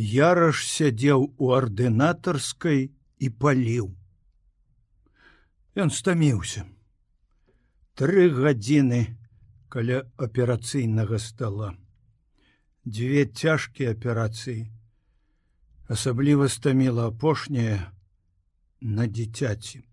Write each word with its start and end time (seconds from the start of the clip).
Яраш 0.00 0.64
сядзеў 0.64 1.26
у 1.36 1.50
ардынатарскай 1.52 2.88
і 3.20 3.28
паліў. 3.42 3.90
Ён 5.76 5.92
стаміўся. 5.92 6.64
Тры 8.00 8.30
гадзіны 8.32 9.00
каля 9.68 10.00
аперацыйнага 10.16 11.20
стола. 11.20 11.76
Дзве 12.88 13.26
цяжкія 13.28 13.92
аперацыі. 13.92 14.72
Асабліва 15.84 16.48
стаміла 16.48 17.12
апошняя 17.12 17.92
на 18.80 19.04
дзіцяці. 19.04 19.84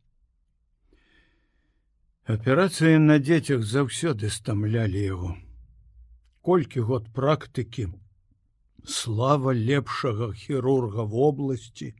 Аперацыі 2.24 2.96
на 3.04 3.20
дзецях 3.20 3.68
заўсёды 3.68 4.32
стамлялі 4.32 5.04
яго. 5.04 5.36
Колькі 6.48 6.80
год 6.88 7.12
практыкі, 7.12 7.92
слава 8.88 9.54
лепшага 9.54 10.34
хірурга 10.34 11.04
вобласці, 11.04 11.94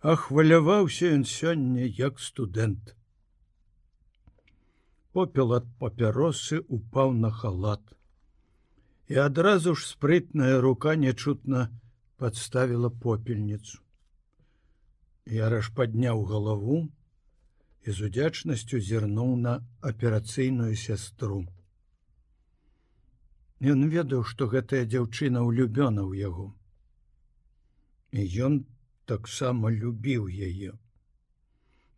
а 0.00 0.14
хваляваўся 0.16 1.08
ён 1.16 1.24
сёння 1.24 1.88
як 1.88 2.20
студэнт. 2.20 2.94
Попел 5.12 5.56
ад 5.56 5.66
папяросы 5.80 6.60
упаў 6.68 7.16
на 7.16 7.32
халат. 7.32 7.82
І 9.08 9.16
адразу 9.24 9.74
ж 9.74 9.88
спрытная 9.88 10.60
рука 10.60 10.94
нечутна 10.94 11.72
подставила 12.16 12.90
попельніцу. 12.90 13.80
Яраш 15.26 15.72
падняў 15.74 16.24
галаву 16.28 16.88
і 17.86 17.90
з 17.90 18.12
удзячнасцю 18.12 18.80
зірнуў 18.80 19.36
на 19.36 19.64
аперацыйную 19.80 20.76
сястру. 20.76 21.46
Ён 23.60 23.88
ведаў, 23.90 24.22
што 24.22 24.46
гэтая 24.46 24.86
дзяўчына 24.86 25.42
ўлюбёна 25.42 26.02
ў 26.06 26.22
яго. 26.22 26.54
І 28.14 28.22
ён 28.46 28.66
таксама 29.04 29.70
любіў 29.74 30.28
яе. 30.30 30.78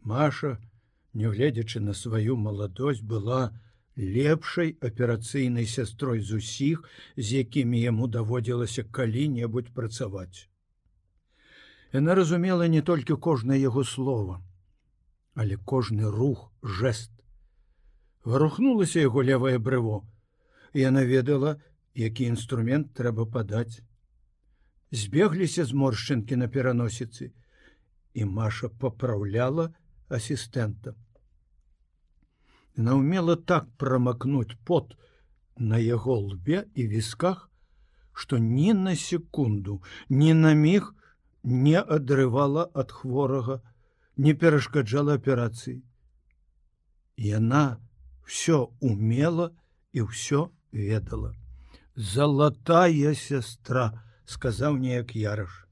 Маша, 0.00 0.56
нягледзячы 1.12 1.80
на 1.80 1.92
сваю 1.92 2.36
маладосць 2.36 3.02
была 3.04 3.52
лепшай 3.96 4.76
аперацыйнай 4.80 5.66
сястрой 5.66 6.20
з 6.20 6.40
усіх, 6.40 6.88
з 7.16 7.44
якімі 7.44 7.80
яму 7.80 8.08
даводзілася 8.08 8.84
калі-небудзь 8.84 9.74
працаваць. 9.74 10.48
Яна 11.92 12.14
разумела 12.14 12.68
не 12.68 12.80
толькі 12.80 13.20
кожнае 13.20 13.60
яго 13.60 13.84
слова, 13.84 14.40
але 15.34 15.56
кожны 15.56 16.08
рух 16.08 16.48
жест. 16.62 17.10
Варухнулася 18.24 19.00
яго 19.00 19.22
левае 19.22 19.58
брыво, 19.58 20.06
яна 20.74 21.04
ведала, 21.04 21.56
які 21.94 22.24
інструмент 22.24 22.94
трэба 22.94 23.26
падаць. 23.26 23.82
Збегліся 24.90 25.64
зморшчынкі 25.64 26.36
на 26.36 26.48
пераносіцы, 26.48 27.32
і 28.14 28.24
Маша 28.24 28.68
папраўляла, 28.68 29.74
ассистента. 30.08 30.94
Она 32.76 32.94
умела 32.94 33.36
так 33.36 33.70
промакнуть 33.76 34.58
пот 34.64 34.96
на 35.56 35.78
яго 35.78 36.18
лбе 36.18 36.66
і 36.74 36.86
вісках, 36.86 37.50
што 38.12 38.38
ні 38.38 38.74
на 38.74 38.96
секунду, 38.96 39.82
ні 40.08 40.34
на 40.34 40.52
міг 40.54 40.94
не 41.42 41.78
адрывала 41.80 42.70
ад 42.74 42.90
хворага, 42.92 43.60
не 44.16 44.34
перашкаджала 44.34 45.14
аперацыі. 45.14 45.82
Яна 47.16 47.78
все 48.24 48.66
умела 48.80 49.50
і 49.92 50.08
ўсё 50.08 50.50
ведала. 50.72 51.34
Залатая 51.96 53.14
сестра, 53.14 54.02
сказаў 54.24 54.78
неяк 54.78 55.14
яраш. 55.16 55.66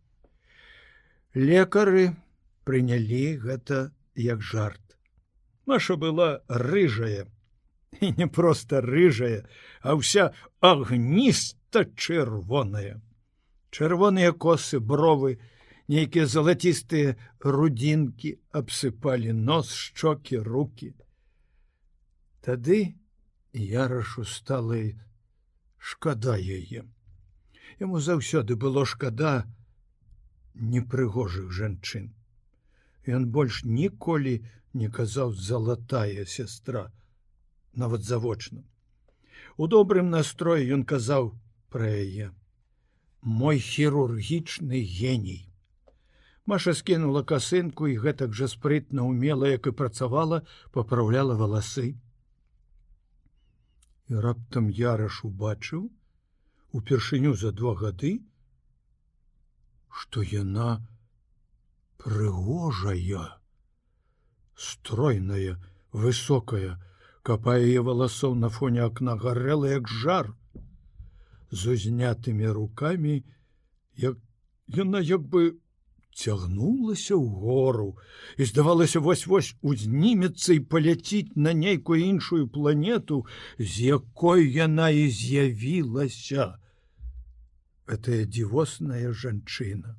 Лекары 1.35 2.17
прынялі 2.65 3.39
гэта 3.39 3.93
як 4.15 4.43
жарт. 4.43 4.83
Маша 5.67 5.97
была 5.97 6.43
рыжая 6.49 7.29
і 8.01 8.13
не 8.19 8.27
просто 8.27 8.81
рыжая, 8.81 9.47
а 9.81 9.95
ўся 9.95 10.35
агніста 10.61 11.87
чырвоная. 11.95 13.01
Чырвоныя 13.71 14.33
косы 14.33 14.81
бровы, 14.81 15.39
нейкія 15.89 16.27
залацістыя 16.27 17.17
рудзінкі 17.41 18.37
абсыпалі 18.53 19.33
нос, 19.33 19.73
шчокі, 19.73 20.43
руки. 20.45 20.93
Тады 22.45 22.98
ярашу 23.59 24.25
стала 24.25 24.79
шкада 25.79 26.37
яе. 26.39 26.85
Яму 27.81 28.01
заўсёды 28.01 28.57
было 28.57 28.85
шкада 28.87 29.47
непрыгожых 30.55 31.53
жанчын. 31.53 32.15
Ён 33.07 33.29
больш 33.31 33.65
ніколі 33.65 34.45
не 34.75 34.89
казаў 34.89 35.33
залатая 35.33 36.25
сестра, 36.25 36.91
нават 37.73 38.03
завочна. 38.03 38.65
У 39.57 39.67
добрым 39.67 40.11
настроі 40.11 40.71
ён 40.75 40.85
казаў 40.85 41.35
пра 41.71 41.87
яе: 41.89 42.31
мой 43.23 43.59
хірургічны 43.59 44.83
геній. 44.83 45.49
Маша 46.47 46.75
скінула 46.75 47.23
касынку 47.29 47.89
і 47.93 47.99
гэтак 48.01 48.33
жа 48.33 48.49
спрытна 48.49 49.05
умела, 49.05 49.49
як 49.49 49.67
і 49.67 49.77
працавала, 49.77 50.43
папраўляла 50.73 51.35
валасы. 51.37 51.95
І 54.09 54.21
раптам 54.25 54.69
яраш 54.73 55.25
убачыў 55.29 55.89
упершыню 56.79 57.35
за 57.37 57.53
два 57.53 57.75
гады, 57.81 58.13
што 59.89 60.23
яна, 60.23 60.71
прыгожая 61.99 63.27
стройная 64.59 65.59
высокая 65.93 66.77
капае 67.23 67.63
яе 67.69 67.83
валасоў 67.89 68.35
на 68.43 68.49
фоне 68.49 68.83
акна 68.87 69.15
гарэла 69.25 69.71
як 69.73 69.89
жар 70.03 70.33
з 71.51 71.75
узнятымі 71.77 72.49
руками 72.59 73.15
як 74.05 74.17
яна 74.81 75.03
як 75.11 75.23
бы 75.35 75.59
цягнулася 76.19 77.15
ў 77.15 77.27
гору 77.43 77.91
і 78.37 78.49
здавалася 78.51 79.03
вось-вось 79.05 79.53
узнімецца 79.63 80.59
і 80.59 80.65
паляціць 80.75 81.39
на 81.47 81.55
нейкую 81.61 82.01
іншую 82.03 82.49
планету 82.59 83.23
з 83.59 83.87
якой 83.93 84.51
яна 84.57 84.91
і 85.05 85.07
з'явілася 85.21 86.51
гэтая 87.87 88.27
дзівосная 88.27 89.15
жанчына 89.23 89.95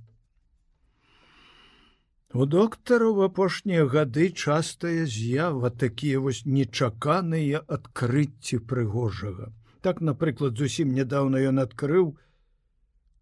У 2.32 2.46
доктара 2.46 3.10
в 3.10 3.22
апошнія 3.26 3.86
гады 3.90 4.30
частая 4.30 5.06
з'ява 5.10 5.72
такія 5.84 6.20
вось 6.22 6.44
нечаканыя 6.46 7.62
адкрыцці 7.66 8.60
прыгожага. 8.70 9.50
Так, 9.82 10.02
напрыклад, 10.02 10.54
зусім 10.62 10.94
нядаўна 10.94 11.42
ён 11.50 11.66
адкрыў 11.66 12.12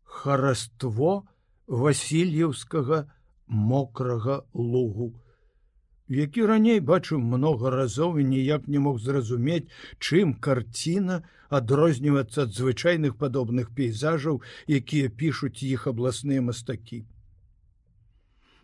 хараство 0.03 1.23
васильеўскага 1.67 3.05
мокрага 3.47 4.43
лугу, 4.53 5.13
які 6.07 6.45
раней 6.45 6.79
бачыў 6.79 7.19
много 7.19 7.69
разоў 7.69 8.19
і 8.19 8.23
ніяк 8.23 8.67
не 8.67 8.79
мог 8.79 8.99
зразумець, 8.99 9.67
чым 9.99 10.33
карціна 10.33 11.23
адрознівацца 11.49 12.47
ад 12.47 12.55
звычайных 12.55 13.17
падобных 13.19 13.71
пейзажаў, 13.75 14.41
якія 14.67 15.09
пішуць 15.09 15.63
іх 15.63 15.87
абласныя 15.87 16.41
мастакі. 16.41 17.03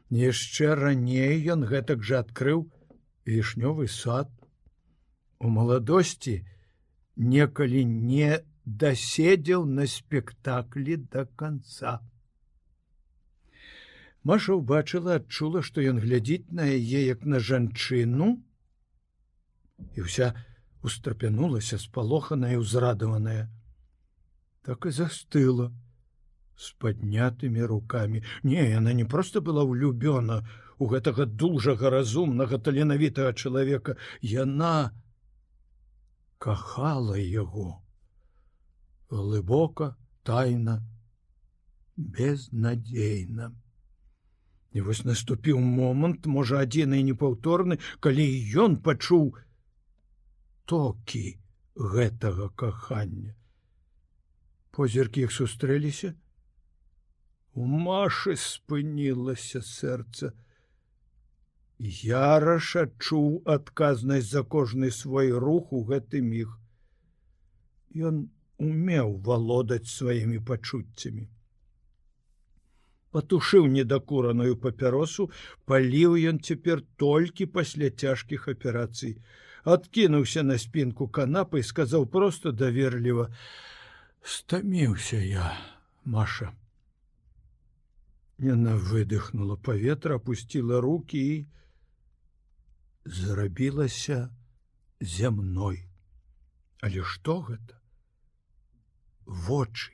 Яшчэ 0.09 0.75
раней 0.75 1.43
ён 1.51 1.67
гэтак 1.67 2.03
жа 2.03 2.23
адкрыў 2.23 2.69
вішнёвы 3.27 3.87
сад. 3.87 4.31
У 5.39 5.51
маладосці 5.51 6.43
некалі 7.15 7.83
не 7.83 8.39
даседзеў 8.65 9.65
на 9.65 9.87
спектаклі 9.87 10.97
до 11.11 11.25
конца 11.35 11.99
Маша 14.23 14.55
ўбачыла 14.55 15.19
адчула 15.19 15.61
што 15.67 15.83
ён 15.83 15.99
глядзіць 15.99 16.55
на 16.57 16.67
яе 16.71 17.03
як 17.05 17.25
на 17.27 17.39
жанчыну 17.43 18.29
і 19.95 20.05
вся 20.07 20.31
устрапянулася 20.83 21.79
спалоханая 21.79 22.57
узрадаваная. 22.57 23.51
Так 24.63 24.85
і 24.87 24.95
застыла 24.95 25.71
с 26.55 26.71
поднятымі 26.79 27.67
руками 27.67 28.23
не 28.43 28.63
яна 28.63 28.93
не 28.93 29.03
просто 29.03 29.41
была 29.41 29.65
влюбёна 29.67 30.43
у 30.79 30.87
гэтага 30.87 31.25
дужага 31.25 31.89
разумнага 31.89 32.59
таленавітага 32.59 33.33
чалавека. 33.33 33.97
Яна 34.21 34.91
кахала 36.39 37.19
яго 37.19 37.83
глыбока 39.09 39.95
тайна 40.23 40.79
безнадзейна 41.97 43.51
і 44.73 44.85
вось 44.87 45.03
наступіў 45.09 45.59
момант 45.59 46.25
можа 46.37 46.63
адзіны 46.65 47.03
непаўторны 47.11 47.79
калі 48.07 48.25
ён 48.65 48.79
пачуў 48.89 49.29
токі 50.73 51.25
гэтага 51.95 52.49
кахання 52.63 53.37
позіркі 54.73 55.27
іх 55.29 55.33
сустрэліся 55.39 56.13
У 57.55 57.65
Машы 57.69 58.33
спынілася 58.41 59.59
сэрца. 59.61 60.31
Яраш 61.79 62.69
адчуў 62.81 63.27
адказнасць 63.55 64.31
за 64.31 64.41
кожны 64.55 64.89
свой 64.99 65.29
рух 65.43 65.73
у 65.79 65.83
гэты 65.89 66.21
міг. 66.29 66.55
Ён 68.09 68.23
умеў 68.57 69.13
валодаць 69.27 69.93
сваімі 69.93 70.41
пачуццямі. 70.49 71.27
Патушыў 73.13 73.67
недакураную 73.69 74.57
папяросу, 74.57 75.29
паліў 75.69 76.17
ён 76.31 76.39
цяпер 76.41 76.81
толькі 76.97 77.45
пасля 77.57 77.89
цяжкіх 77.89 78.47
аперацый. 78.53 79.21
Адкінуўся 79.63 80.43
на 80.43 80.57
спінку 80.57 81.07
канапы 81.07 81.61
і 81.61 81.67
сказаў 81.69 82.09
проста 82.09 82.51
даверліва: 82.51 83.29
«Стаміўся 84.35 85.21
я, 85.21 85.53
Маша. 86.03 86.51
Яна 88.39 88.75
выдыхнула 88.75 89.55
паветра, 89.55 90.17
опусціла 90.17 90.81
руки 90.81 91.17
і 91.17 91.47
зрабілася 93.05 94.33
зямной. 94.99 95.85
Але 96.81 97.03
што 97.03 97.39
гэта? 97.41 97.77
Вочы. 99.25 99.93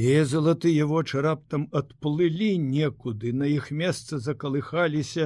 Е 0.00 0.24
залатыя 0.24 0.84
вочы 0.88 1.20
раптам 1.24 1.64
адплылі 1.78 2.50
некуды, 2.58 3.32
на 3.36 3.44
іх 3.54 3.66
месца 3.70 4.18
закалыхаліся 4.26 5.24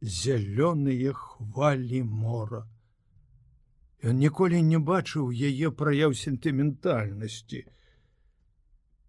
зялёныя 0.00 1.10
хвалі 1.12 1.98
мора. 2.20 2.60
Ён 4.00 4.16
ніколі 4.24 4.60
не 4.68 4.80
бачыў 4.90 5.28
яе 5.48 5.68
праяў 5.80 6.14
сентыментальнасці. 6.20 7.60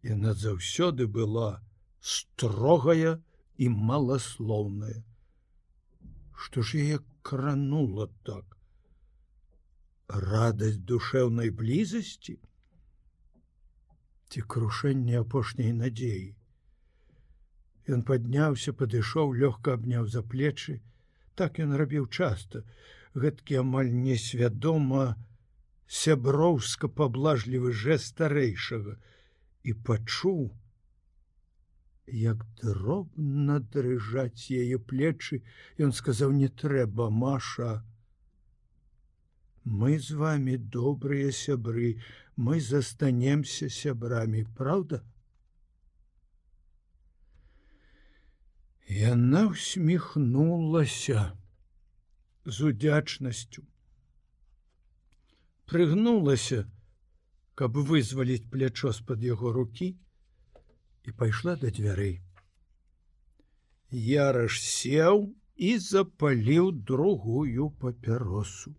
Яна 0.09 0.33
заўсёды 0.41 1.07
была, 1.19 1.63
строгая 1.99 3.13
і 3.55 3.69
маласлоўная. 3.91 4.97
Што 6.35 6.65
ж 6.67 6.83
яе 6.83 6.99
кранула 7.21 8.09
так? 8.27 8.59
Радасць 10.27 10.83
душэўнай 10.91 11.55
блізасці 11.63 12.37
ці 14.35 14.41
крушэнне 14.53 15.21
апошняй 15.23 15.71
надзеі. 15.75 16.35
Ён 17.95 18.01
падняўся, 18.09 18.73
падышоў, 18.81 19.31
лёгка 19.43 19.75
абняў 19.79 20.09
за 20.11 20.23
плечы. 20.33 20.81
Так 21.39 21.61
ён 21.63 21.71
рабіў 21.79 22.09
часта, 22.11 22.63
гэткі 23.15 23.61
амаль 23.61 23.93
несвядома 23.95 25.05
сяброўска 26.01 26.91
паблажлівы 26.99 27.71
жэст 27.85 28.11
старэйшага 28.11 28.97
і 29.63 29.77
пачуў, 29.87 30.43
як 32.27 32.43
дробна 32.61 33.59
дрыжаць 33.73 34.51
яе 34.51 34.77
плечы 34.91 35.41
ён 35.79 35.95
сказаў 36.03 36.35
не 36.43 36.49
трэба 36.49 37.09
маша 37.09 37.71
мы 39.65 39.97
з 39.97 40.13
вами 40.13 40.57
добрыя 40.57 41.31
сябры 41.31 41.97
мы 42.35 42.59
застанемся 42.61 43.69
сябрамі 43.69 44.45
правда 44.59 45.01
яна 48.99 49.47
усміхнулася 49.55 51.25
з 52.45 52.71
удзячнасцю 52.71 53.65
прыгнулася 55.65 56.65
каб 57.55 57.77
вызваліць 57.89 58.45
плячо 58.51 58.91
з-пад 58.91 59.23
яго 59.23 59.51
рукі 59.55 59.87
і 61.07 61.11
пайшла 61.19 61.55
да 61.61 61.71
дзвярэй. 61.71 62.15
Яраш 64.05 64.59
сеў 64.61 65.29
і 65.55 65.69
запаліў 65.79 66.71
другую 66.89 67.69
папяросу. 67.83 68.75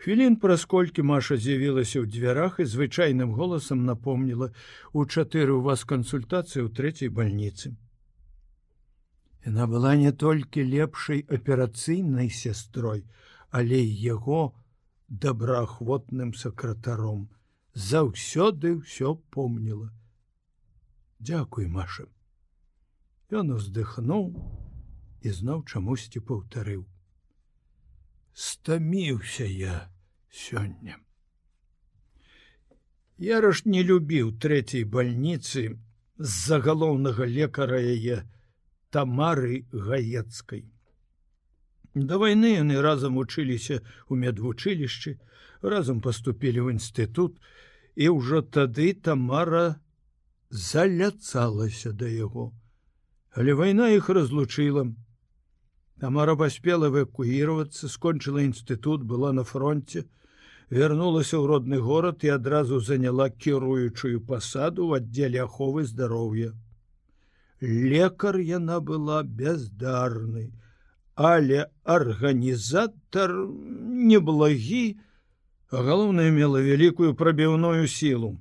Хвілін 0.00 0.36
праз 0.40 0.62
колькі 0.64 1.02
Маша 1.04 1.36
з'явілася 1.36 2.00
ў 2.00 2.08
дзвярах 2.08 2.54
і 2.56 2.64
звычайным 2.64 3.36
голасам 3.36 3.84
напомніла 3.84 4.46
у 4.96 5.04
чатыры 5.04 5.52
у 5.52 5.60
вас 5.60 5.84
кансультацыі 5.84 6.64
ў 6.64 6.68
трэцяй 6.72 7.10
бальніцы. 7.12 7.76
Яна 9.44 9.66
была 9.68 9.92
не 10.00 10.12
толькі 10.22 10.64
лепшай 10.64 11.20
аперацыйнай 11.28 12.32
сястрой, 12.32 13.04
але 13.52 13.80
яго 13.84 14.56
добраахвотным 15.10 16.32
сакратаром 16.32 17.28
заўсёды 17.74 18.80
ўсё 18.80 19.20
помніла. 19.28 19.92
Дякуй, 21.20 21.68
Маша. 21.68 22.08
Ён 23.28 23.52
уздыхнуў 23.52 24.32
і 25.20 25.28
зноў 25.28 25.60
чамусьці 25.68 26.24
паўтарыў. 26.24 26.88
Стаміўся 28.34 29.44
я 29.44 29.90
сёння. 30.30 30.98
Яраш 33.18 33.64
не 33.66 33.82
любіў 33.84 34.32
трэцяй 34.40 34.84
бальніцы 34.84 35.76
з-за 36.16 36.60
галоўнага 36.64 37.26
лекара 37.28 37.80
яе 37.80 38.22
тамары 38.90 39.66
гаецкай. 39.72 40.64
Да 41.94 42.16
вайны 42.22 42.54
яны 42.54 42.80
разам 42.80 43.18
вучыліся 43.18 43.82
ў 43.82 44.14
медвучылішчы, 44.24 45.18
разам 45.60 46.00
паступілі 46.00 46.64
ў 46.64 46.78
інстытут, 46.78 47.36
і 47.96 48.08
ўжо 48.14 48.40
тады 48.46 48.94
тамара 48.94 49.82
заляцалася 50.50 51.92
да 51.92 52.06
яго. 52.06 52.54
Але 53.34 53.54
вайна 53.58 53.90
іх 53.90 54.08
разлучыла. 54.08 54.86
Тамара 56.00 56.36
паспела 56.36 56.88
эвакуіравацца, 56.88 57.88
скончыла 57.88 58.44
інстытут, 58.46 59.04
была 59.04 59.32
на 59.36 59.44
фронте, 59.44 60.06
вярнулася 60.70 61.36
ў 61.36 61.44
родны 61.50 61.78
горад 61.84 62.24
і 62.24 62.32
адразу 62.36 62.80
заняла 62.80 63.28
кіруючую 63.28 64.24
пасаду 64.24 64.88
ў 64.88 65.04
аддзеле 65.04 65.44
аховы 65.44 65.84
здароўя. 65.84 66.56
Лекар 67.60 68.40
яна 68.40 68.80
была 68.80 69.22
бяздарны, 69.22 70.48
але 71.14 71.68
арганізатар 71.84 73.36
неблагі, 73.36 75.00
а 75.70 75.84
галоўнае 75.86 76.30
мела 76.34 76.64
вялікую 76.64 77.12
прабіўную 77.14 77.84
сілу 77.86 78.38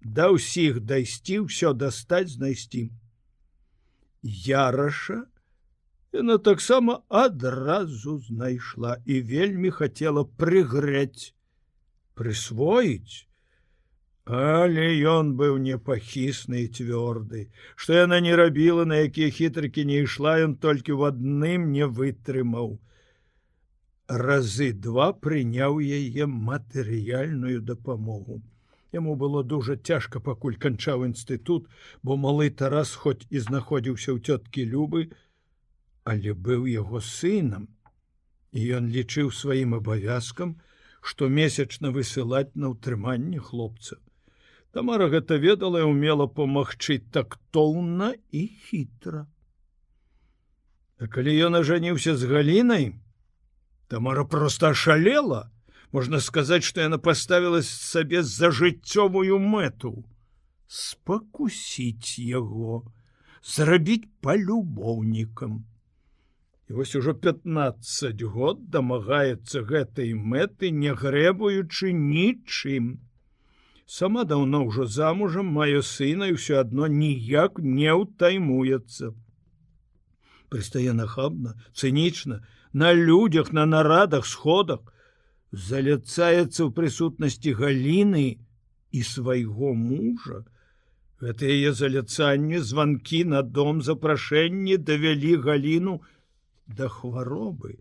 да 0.00 0.30
ўсіх 0.32 0.80
дайсці 0.80 1.44
ўсё 1.44 1.72
дастаць 1.76 2.32
знайсці 2.32 2.88
яраша 4.24 5.20
яна 6.12 6.38
таксама 6.38 7.00
адразу 7.08 8.18
знайшла 8.26 8.96
і 9.06 9.20
вельмі 9.32 9.70
хацела 9.70 10.24
прыгрэць 10.42 11.32
прысвоіць. 12.18 13.26
Але 14.30 14.84
ён 15.10 15.32
быў 15.38 15.56
непахісны 15.62 16.66
і 16.66 16.68
цвёрды. 16.68 17.48
Што 17.74 17.96
яна 17.98 18.20
не 18.20 18.36
рабіла 18.36 18.84
на 18.84 19.00
якія 19.06 19.30
хітрыкі 19.30 19.84
не 19.90 20.02
ішла 20.06 20.36
ён 20.44 20.54
толькі 20.54 20.98
в 21.00 21.08
адным 21.08 21.72
не 21.72 21.86
вытрымаў. 21.86 22.78
Разы 24.06 24.72
два 24.72 25.12
прыняў 25.12 25.80
яе 25.80 26.26
матэрыяльную 26.26 27.62
дапамогу. 27.62 28.42
Яму 28.92 29.14
было 29.14 29.42
дужа 29.42 29.76
цяжка 29.76 30.20
пакуль 30.20 30.58
канчаў 30.58 31.06
інстытут, 31.06 31.66
бо 32.02 32.16
малы 32.18 32.50
Тарас 32.50 32.94
хоць 32.94 33.26
і 33.30 33.38
знаходзіўся 33.38 34.10
ў 34.14 34.18
цёткі 34.18 34.66
любы, 34.66 35.10
але 36.10 36.34
быў 36.34 36.66
яго 36.70 37.00
сынам. 37.08 37.68
І 38.50 38.66
ён 38.78 38.90
лічыў 38.94 39.30
сваім 39.30 39.76
абавязкам, 39.78 40.56
што 41.00 41.28
месячна 41.28 41.92
высылаць 41.94 42.50
на 42.54 42.72
ўтрыманне 42.74 43.38
хлопца. 43.38 43.98
Тамара 44.74 45.06
гэта 45.12 45.38
ведала 45.42 45.82
і 45.82 45.90
умела 45.90 46.26
памагчы 46.26 46.98
тактоўна 47.14 48.10
і 48.30 48.42
хітра. 48.66 49.26
А 50.98 51.06
калі 51.06 51.32
ён 51.46 51.62
ажаніўся 51.62 52.16
з 52.16 52.26
галінай, 52.26 52.92
Тамара 53.90 54.22
проста 54.24 54.74
шалела, 54.74 55.50
можна 55.92 56.20
сказаць 56.20 56.62
что 56.62 56.80
яна 56.80 56.98
поставила 56.98 57.62
сабе 57.62 58.22
за 58.22 58.50
жыццёвую 58.54 59.38
мэту 59.42 60.04
спакусіць 60.70 62.22
яго 62.22 62.76
зрабіць 63.42 64.06
полюбоўнікам 64.22 65.56
і 66.70 66.72
вось 66.72 66.94
ужо 66.94 67.14
15 67.14 68.22
год 68.22 68.58
дамагаецца 68.70 69.62
гэтай 69.66 70.12
мэты 70.14 70.68
не 70.70 70.92
грэбуючы 70.94 71.90
нічым. 71.90 72.84
Сама 73.90 74.22
даўно 74.22 74.60
ўжо 74.68 74.86
замужам 74.86 75.50
маё 75.56 75.80
сына 75.82 76.28
і 76.30 76.36
ўсё 76.36 76.60
адно 76.60 76.86
ніяк 76.86 77.58
не 77.58 77.90
ўтаймуецца. 78.02 79.10
Прыстае 80.46 80.94
нахабна 80.94 81.56
цынічна 81.74 82.38
на 82.84 82.92
людзях 82.94 83.50
на 83.50 83.66
нарадах 83.66 84.30
сходах 84.34 84.94
заляцаецца 85.50 86.54
ў 86.54 86.70
прысутнасці 86.78 87.56
галіны 87.64 88.38
і 88.94 89.02
свайго 89.02 89.74
мужа, 89.74 90.46
Гэта 91.20 91.50
яе 91.52 91.74
заляцанне 91.76 92.62
званкі 92.64 93.18
на 93.28 93.42
дом 93.42 93.82
запрашэнні 93.84 94.78
давялі 94.80 95.34
галіну 95.44 95.98
да 96.78 96.88
хваробы, 96.88 97.78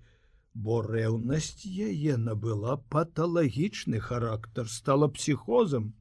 бо 0.53 0.81
рэўнасць 0.81 1.65
яе 1.65 2.17
набыла 2.17 2.77
паталагічны 2.95 3.99
характар, 3.99 4.67
стала 4.67 5.07
псіхозам, 5.07 5.93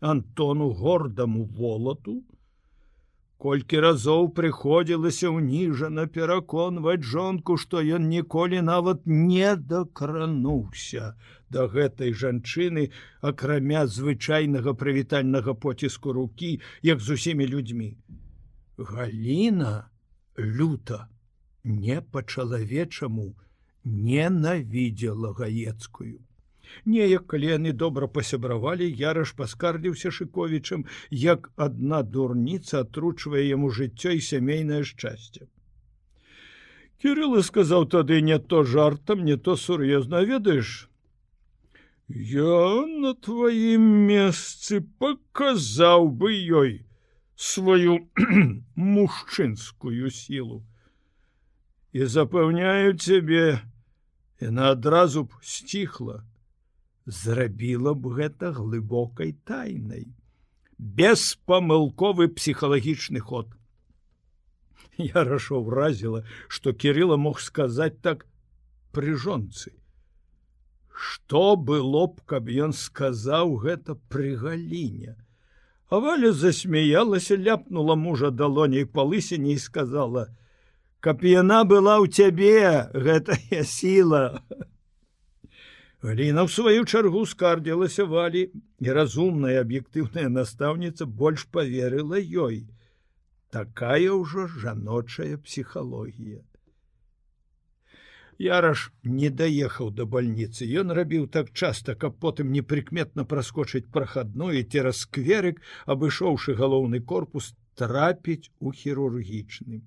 Антону 0.00 0.70
гордаму 0.70 1.44
волату, 1.44 2.22
Колькі 3.38 3.80
разоў 3.82 4.24
прыходзілася 4.36 5.28
ўніжана 5.30 6.04
пераконваць 6.14 7.06
жонку, 7.10 7.54
што 7.64 7.82
ён 7.96 8.08
ніколі 8.10 8.62
нават 8.68 9.04
не 9.06 9.52
дакрануўся 9.72 11.12
да 11.56 11.66
гэтай 11.74 12.10
жанчыны, 12.22 12.90
акрамя 13.22 13.84
звычайнага 13.86 14.74
прывітальнага 14.80 15.54
поціску 15.54 16.16
рукі, 16.18 16.50
як 16.82 16.98
з 17.00 17.14
усімі 17.14 17.46
людзьмі. 17.46 17.88
Галіна 18.76 19.86
люта 20.38 21.06
не 21.64 22.00
па-чалавечаму 22.00 23.34
ненавідзела 23.84 25.32
гаецкую. 25.32 26.18
Неяк 26.84 27.26
калі 27.32 27.48
яны 27.50 27.72
добра 27.72 28.06
пасябравалі, 28.06 28.88
яраш 29.00 29.32
паскардзіўся 29.36 30.10
шыковічам, 30.12 30.84
як 31.10 31.50
адна 31.56 32.02
дурніца 32.02 32.82
атручвае 32.84 33.44
яму 33.48 33.70
жыццё 33.70 34.12
і 34.18 34.20
сямейнае 34.20 34.82
шчасце. 34.84 35.48
Кірылы 37.02 37.42
сказаў 37.46 37.86
тады 37.86 38.20
не 38.20 38.38
то 38.38 38.64
жартам, 38.64 39.24
не 39.24 39.36
то 39.36 39.56
сур'ёзна 39.56 40.22
ведаеш. 40.28 40.88
Я 42.08 42.86
на 43.04 43.14
тваім 43.14 43.84
месцы 44.08 44.80
паказаў 44.98 46.08
бы 46.08 46.32
ёй 46.32 46.72
сваю 47.36 48.08
мужчынскую 48.74 50.10
сілу. 50.10 50.64
І 51.92 52.04
запэўняю 52.04 52.96
цябе, 53.00 53.60
яна 54.40 54.72
адразу 54.76 55.24
б 55.24 55.32
сціхла. 55.40 56.24
Зрабіла 57.08 57.94
б 57.96 58.12
гэта 58.12 58.52
глыбокай 58.52 59.32
тайнай. 59.48 60.12
Беспамылковы 60.76 62.28
псіхалагічны 62.28 63.20
ход. 63.20 63.48
Я 64.98 65.24
рашо 65.24 65.62
вразіла 65.62 66.24
что 66.48 66.72
кирилла 66.72 67.16
мог 67.16 67.40
сказаць 67.40 68.00
так 68.02 68.26
пры 68.92 69.16
жонцы. 69.16 69.72
Что 70.92 71.56
было 71.56 72.06
б 72.06 72.20
каб 72.26 72.48
ён 72.50 72.72
сказаў 72.76 73.56
гэта 73.64 73.94
пры 74.12 74.36
галіне? 74.36 75.16
А 75.88 76.00
валя 76.04 76.32
засмяялася 76.32 77.36
ляпнула 77.36 77.94
мужа 77.94 78.30
далоней 78.30 78.84
па 78.84 79.06
лысине 79.08 79.54
і 79.54 79.58
сказала 79.58 80.28
каб 81.00 81.22
яна 81.24 81.62
была 81.64 81.98
ў 82.02 82.10
цябе 82.10 82.90
гэтая 82.92 83.62
сила 83.64 84.42
Гліна 86.02 86.46
ў 86.46 86.50
сваю 86.54 86.84
чаргу 86.86 87.24
скардзілася 87.26 88.04
валі 88.10 88.42
і 88.86 88.92
разумная 88.98 89.54
аб'ектыўная 89.64 90.28
настаўніца 90.30 91.08
больш 91.22 91.46
поверыла 91.50 92.20
ёй. 92.22 92.70
Такая 93.50 94.14
ўжо 94.14 94.46
жаночая 94.46 95.40
псіхалогія. 95.42 96.44
Яраш 98.38 98.86
не 99.02 99.30
даехаў 99.34 99.90
да 99.90 100.06
бальніцы. 100.06 100.70
Ён 100.70 100.94
рабіў 100.94 101.26
так 101.26 101.50
часта, 101.50 101.98
каб 101.98 102.22
потым 102.22 102.54
непрыкметна 102.54 103.26
праскочыць 103.26 103.90
прахадную 103.90 104.62
цераз 104.62 105.02
скверык, 105.02 105.58
абышоўшы 105.86 106.54
галоўны 106.54 107.02
корпус 107.02 107.56
трапіць 107.74 108.54
у 108.60 108.70
хірургічным. 108.70 109.82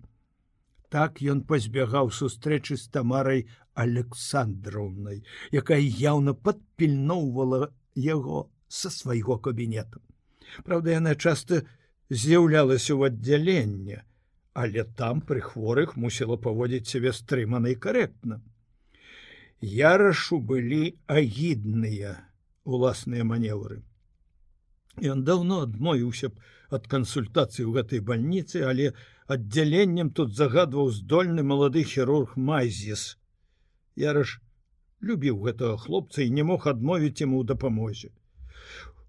Так 0.91 1.21
ён 1.33 1.41
пазбягаў 1.47 2.11
сустрэчы 2.11 2.75
з 2.79 2.87
тамарай 2.95 3.45
александровнай 3.73 5.21
якая 5.55 5.79
яўна 5.79 6.35
падпільноўвала 6.35 7.71
яго 7.95 8.49
са 8.67 8.91
свайго 8.91 9.37
кабінета. 9.39 10.03
Праўда 10.67 10.97
яна 10.99 11.15
часта 11.15 11.63
з'яўлялася 12.11 12.91
ў 12.95 13.11
аддзяленне 13.11 14.03
але 14.53 14.83
там 14.83 15.21
пры 15.21 15.39
хворых 15.39 15.95
мусіла 15.95 16.35
паводзіць 16.35 16.87
сябе 16.91 17.13
стрымана 17.15 17.71
і 17.71 17.77
карэктна. 17.85 18.41
Ярашу 19.61 20.41
былі 20.41 20.97
агідныя 21.07 22.17
уласныя 22.65 23.23
маневры 23.23 23.79
Ён 24.99 25.23
даўно 25.23 25.61
адмовіўся 25.65 26.29
б 26.29 26.41
ад 26.71 26.87
кансультацыі 26.87 27.67
ў 27.67 27.71
гэтай 27.79 27.99
бальніцы, 27.99 28.63
але 28.67 28.93
аддзяленнем 29.27 30.11
тут 30.15 30.35
загадваў 30.35 30.91
здольны 30.95 31.43
малады 31.43 31.83
хірург 31.83 32.33
Майзіс, 32.35 33.17
Яраш 33.99 34.39
любіў 35.01 35.43
гэтага 35.45 35.77
хлопца 35.77 36.23
і 36.23 36.33
не 36.37 36.43
мог 36.47 36.67
адмовіць 36.71 37.19
яму 37.21 37.41
ў 37.41 37.45
дапамозе. 37.53 38.09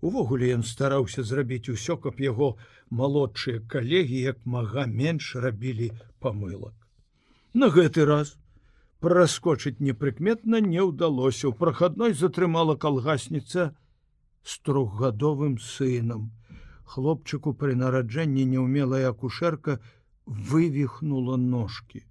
Увогуле 0.02 0.50
ён 0.59 0.64
стараўся 0.66 1.23
зрабіць 1.23 1.71
усё, 1.71 1.97
каб 1.97 2.19
яго 2.21 2.57
малодшыя 2.90 3.62
калегі 3.75 4.23
як 4.23 4.42
мага 4.45 4.87
менш 4.87 5.37
рабілі 5.45 5.92
памылак. 6.19 6.75
На 7.54 7.69
гэты 7.71 8.07
раз 8.09 8.35
праскочыць 9.04 9.78
непрыкметна 9.78 10.59
не 10.64 10.83
ўдалося. 10.83 11.49
У 11.50 11.52
прахадной 11.52 12.19
затрымала 12.19 12.75
калгасніца 12.75 13.71
з 14.42 14.59
трохгадовым 14.66 15.59
сынам. 15.59 16.31
Хлопчыку 16.92 17.54
пры 17.56 17.75
нараджэнні 17.80 18.42
неўмелая 18.52 19.08
акушэрка 19.11 19.78
вывихнула 20.26 21.37
ножки. 21.37 22.04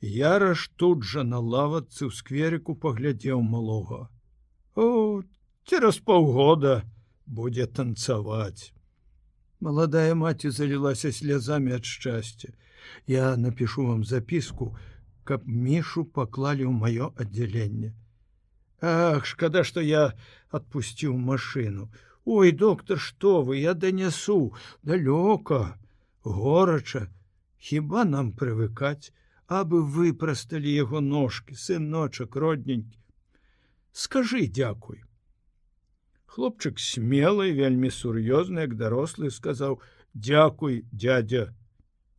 Яраш 0.00 0.68
тут 0.76 1.04
жа 1.10 1.22
на 1.22 1.38
лавацы 1.38 2.08
ў 2.08 2.12
скверыку 2.16 2.74
паглядзеў 2.74 3.42
малога. 3.52 4.08
О, 4.74 5.22
цераз 5.62 6.00
паўгода 6.02 6.82
будзе 7.26 7.66
танцаваць. 7.66 8.74
Маладая 9.60 10.18
маці 10.18 10.50
залілася 10.50 11.12
слязамі 11.12 11.78
ад 11.78 11.86
шчасця. 11.86 12.50
Я 13.06 13.36
напишу 13.36 13.86
вам 13.86 14.04
запіску, 14.04 14.76
каб 15.24 15.46
мішу 15.46 16.04
паклалі 16.04 16.66
ў 16.66 16.74
маё 16.74 17.14
аддзяленне. 17.14 17.94
Ах, 18.82 19.24
шкада, 19.24 19.62
што 19.64 19.80
я 19.80 20.12
адпусціў 20.50 21.16
машыну. 21.16 21.88
Ой, 22.26 22.52
доктор, 22.52 22.98
што 22.98 23.42
вы, 23.42 23.58
я 23.62 23.72
данясу, 23.74 24.52
далёка, 24.82 25.78
горача, 26.22 27.06
хіба 27.56 28.04
нам 28.04 28.32
прывыкаць, 28.32 29.14
абы 29.46 29.82
выпрасталі 29.82 30.70
яго 30.74 31.00
ножки 31.00 31.54
сыночак 31.54 32.34
родненькі 32.34 32.98
скажи 33.92 34.46
дзякуй 34.46 35.04
хлопчык 36.26 36.82
смелый 36.82 37.54
вельмі 37.54 37.90
сур'ёзны 37.98 38.66
як 38.66 38.74
дарослы 38.76 39.30
сказаў 39.30 39.78
дзякуй 40.14 40.82
дядя 40.90 41.54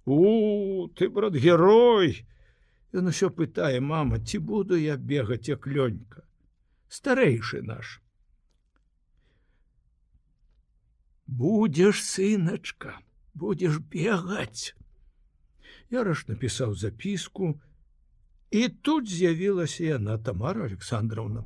у 0.06 0.88
ты 0.96 1.10
брат 1.10 1.36
герой! 1.36 2.24
Ён 2.96 3.12
усё 3.12 3.28
пытае 3.30 3.84
мама 3.84 4.24
ці 4.24 4.40
буду 4.40 4.80
я 4.80 4.96
бегаць 4.96 5.52
як 5.52 5.68
лёнька? 5.68 6.24
Старэйшы 6.88 7.62
наш 7.62 8.00
будзеш 11.28 12.02
сыначка 12.04 12.98
будзеш 13.38 13.78
бегаць 13.94 14.74
Яраш 15.90 16.28
напісаў 16.28 16.76
запіску, 16.76 17.56
і 18.52 18.68
тут 18.68 19.08
з'явілася 19.08 19.84
яна 19.84 20.18
Тамара 20.18 20.66
Александровна. 20.68 21.44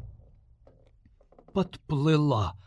Падплыла 1.53 2.57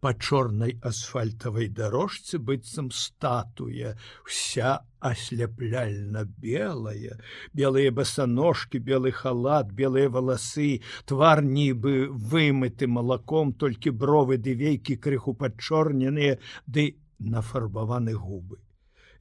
па 0.00 0.12
чорнай 0.14 0.76
асфальтавай 0.90 1.68
дарожцы 1.68 2.38
быццам 2.38 2.90
статуя, 2.90 3.96
вся 4.24 4.84
асляпляльна 5.00 6.24
белая, 6.24 7.18
белыя 7.52 7.90
басаножкі, 7.90 8.78
белы 8.78 9.10
халат, 9.10 9.72
белыя 9.72 10.08
валасы, 10.08 10.82
твар 11.04 11.42
нібы 11.42 12.06
вымыты 12.10 12.86
малаком, 12.86 13.52
толькі 13.52 13.90
бровы 13.90 14.38
ды 14.38 14.54
вейкі 14.54 14.96
крыху 14.96 15.34
падчорненыя 15.34 16.38
ды 16.66 16.88
нафарбаваны 17.18 18.14
губы. 18.14 18.62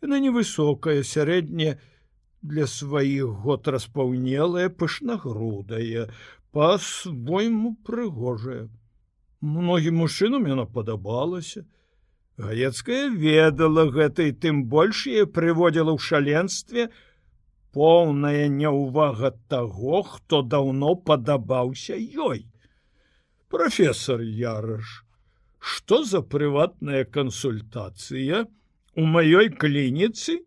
Яна 0.02 0.20
невысокая, 0.22 1.02
сярэдняя, 1.02 1.80
для 2.42 2.68
сваіх 2.68 3.42
год 3.44 3.68
распаўнелая 3.68 4.70
пышнагрудая 4.70 6.14
по-свойму 6.52 7.76
прыгожая 7.84 8.70
многім 9.56 10.04
мужчынам 10.04 10.48
яна 10.52 10.66
падабалася. 10.78 11.66
Гаецкая 12.38 13.10
ведала 13.10 13.88
гэта 13.98 14.28
і 14.30 14.38
тым 14.46 14.64
больш 14.76 15.08
я 15.10 15.26
прыводзіла 15.26 15.96
ў 15.96 16.00
шаленстве 16.10 16.90
поўная 17.74 18.46
няўвага 18.60 19.34
таго 19.50 20.04
хто 20.14 20.44
даўно 20.44 20.96
падабаўся 21.10 21.98
ёй. 22.30 22.46
Професор 23.50 24.22
яраш 24.22 25.08
что 25.60 26.04
за 26.04 26.22
прыватная 26.22 27.04
кансультацыя 27.04 28.46
у 28.96 29.06
маёй 29.06 29.50
клініцы 29.50 30.47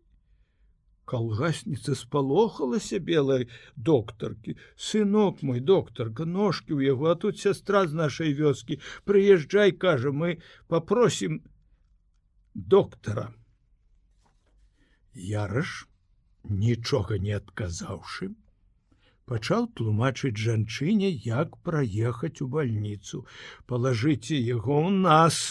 калгасніца 1.11 1.95
спалохалася 1.99 2.99
белой 3.11 3.47
доктаркі 3.75 4.55
сынок 4.87 5.43
мой 5.49 5.59
доктарка 5.71 6.25
ножки 6.25 6.71
ў 6.71 6.93
яго 6.93 7.11
а 7.11 7.15
тут 7.23 7.41
сястра 7.43 7.83
з 7.91 7.97
нашай 8.01 8.35
вёскі 8.37 8.79
прыязджай 9.09 9.75
кажа 9.85 10.15
мы 10.23 10.35
попросім 10.71 11.41
доктара 12.55 13.31
яраш 15.31 15.73
нічога 16.65 17.17
не 17.25 17.33
адказаўшы 17.39 18.31
пачаў 19.31 19.67
тлумачыць 19.79 20.37
жанчыне 20.43 21.11
як 21.25 21.59
праехаць 21.67 22.39
у 22.45 22.47
больніцу 22.55 23.25
палажыце 23.71 24.39
яго 24.39 24.79
ў 24.87 25.03
нас 25.03 25.43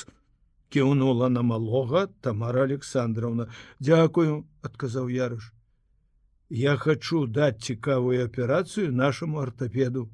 кіўнула 0.71 1.29
на 1.29 1.43
малога 1.43 2.07
тамара 2.23 2.67
александровна. 2.71 3.51
Дзякую 3.81 4.45
адказаў 4.63 5.11
ярыш 5.11 5.51
я 6.51 6.77
хочу 6.77 7.27
даць 7.27 7.63
цікавую 7.63 8.25
аперацыю 8.25 8.93
нашаму 8.93 9.39
артапеду 9.41 10.11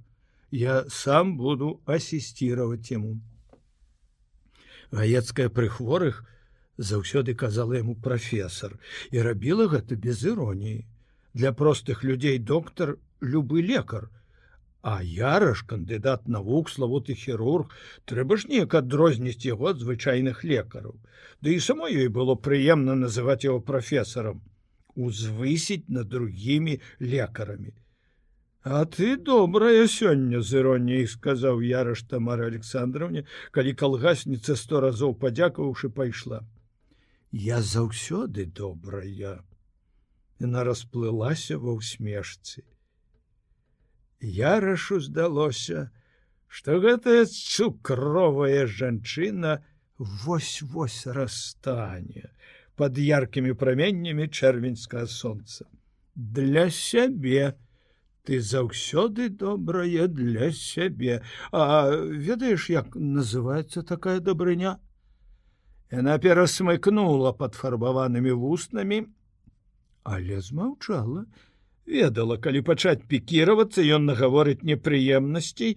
я 0.50 0.84
сам 0.88 1.36
буду 1.38 1.80
асістировать 1.86 2.90
ему 2.90 3.20
гаецкая 4.92 5.48
пры 5.48 5.68
хворых 5.68 6.24
заўсёды 6.76 7.34
казала 7.34 7.80
яму 7.80 7.96
прафесор 7.96 8.76
і 9.10 9.22
рабіла 9.22 9.66
гэта 9.66 9.96
без 9.96 10.24
іроніі 10.24 10.84
для 11.32 11.52
простых 11.52 12.04
людзей 12.04 12.38
доктар 12.38 12.98
любы 13.20 13.62
лекар 13.62 14.10
А 14.86 15.02
яраш 15.02 15.64
кандыдат 15.70 16.28
навук 16.30 16.68
славуты 16.70 17.14
хірург 17.18 17.72
трэба 18.10 18.36
ж 18.38 18.46
неяк 18.50 18.74
адрозніць 18.78 19.42
яго 19.46 19.72
ад 19.72 19.80
звычайных 19.82 20.44
лекараў. 20.46 20.92
Ды 21.42 21.54
і 21.58 21.62
само 21.64 21.88
ёй 21.90 22.06
было 22.18 22.36
прыемна 22.48 22.94
называць 23.00 23.42
яго 23.42 23.58
прафесарам, 23.70 24.44
узвысіць 24.94 25.90
над 25.96 26.06
другімі 26.12 26.76
лекарамі. 27.00 27.74
А 28.62 28.84
ты 28.84 29.16
добрая 29.30 29.90
сёння 29.96 30.38
з 30.38 30.62
іроніяй 30.62 31.10
сказаў 31.10 31.66
яраш 31.66 32.06
Тамара 32.06 32.46
Александровне, 32.46 33.26
калі 33.50 33.74
калгасніца 33.82 34.54
сто 34.54 34.84
разоў 34.86 35.18
падзякаваўшы 35.18 35.90
пайшла. 35.98 36.40
Я 37.32 37.58
заўсёды 37.74 38.46
добрая. 38.62 39.34
Яна 40.38 40.62
расплылася 40.70 41.58
ва 41.58 41.74
ўсмешцы 41.82 42.62
ярашу 44.20 45.00
здалося, 45.00 45.90
што 46.48 46.80
гэтая 46.80 47.26
цукровая 47.26 48.66
жанчына 48.66 49.62
вось-вось 49.98 51.06
расстане 51.06 52.30
под 52.76 52.98
яркімі 52.98 53.54
праменнямі 53.54 54.28
чэрвеньскага 54.28 55.06
сонца. 55.06 55.66
Для 56.14 56.70
сябе 56.70 57.56
ты 58.26 58.40
заўсёды 58.40 59.28
добрая 59.28 60.08
для 60.08 60.50
сябе, 60.52 61.22
А 61.52 61.90
ведаеш, 61.90 62.68
як 62.70 62.94
называется 62.96 63.82
такая 63.82 64.20
дабрыня? 64.20 64.78
Яна 65.90 66.18
перасмыкнула 66.18 67.30
падфарбаванымі 67.32 68.32
вуснамі, 68.32 69.06
але 70.02 70.40
змаўчала, 70.40 71.26
ведала 71.86 72.36
калі 72.46 72.62
пачаць 72.68 73.06
пікіравацца 73.12 73.84
ён 73.96 74.08
нагаворыць 74.10 74.66
непрыемнасцей 74.70 75.76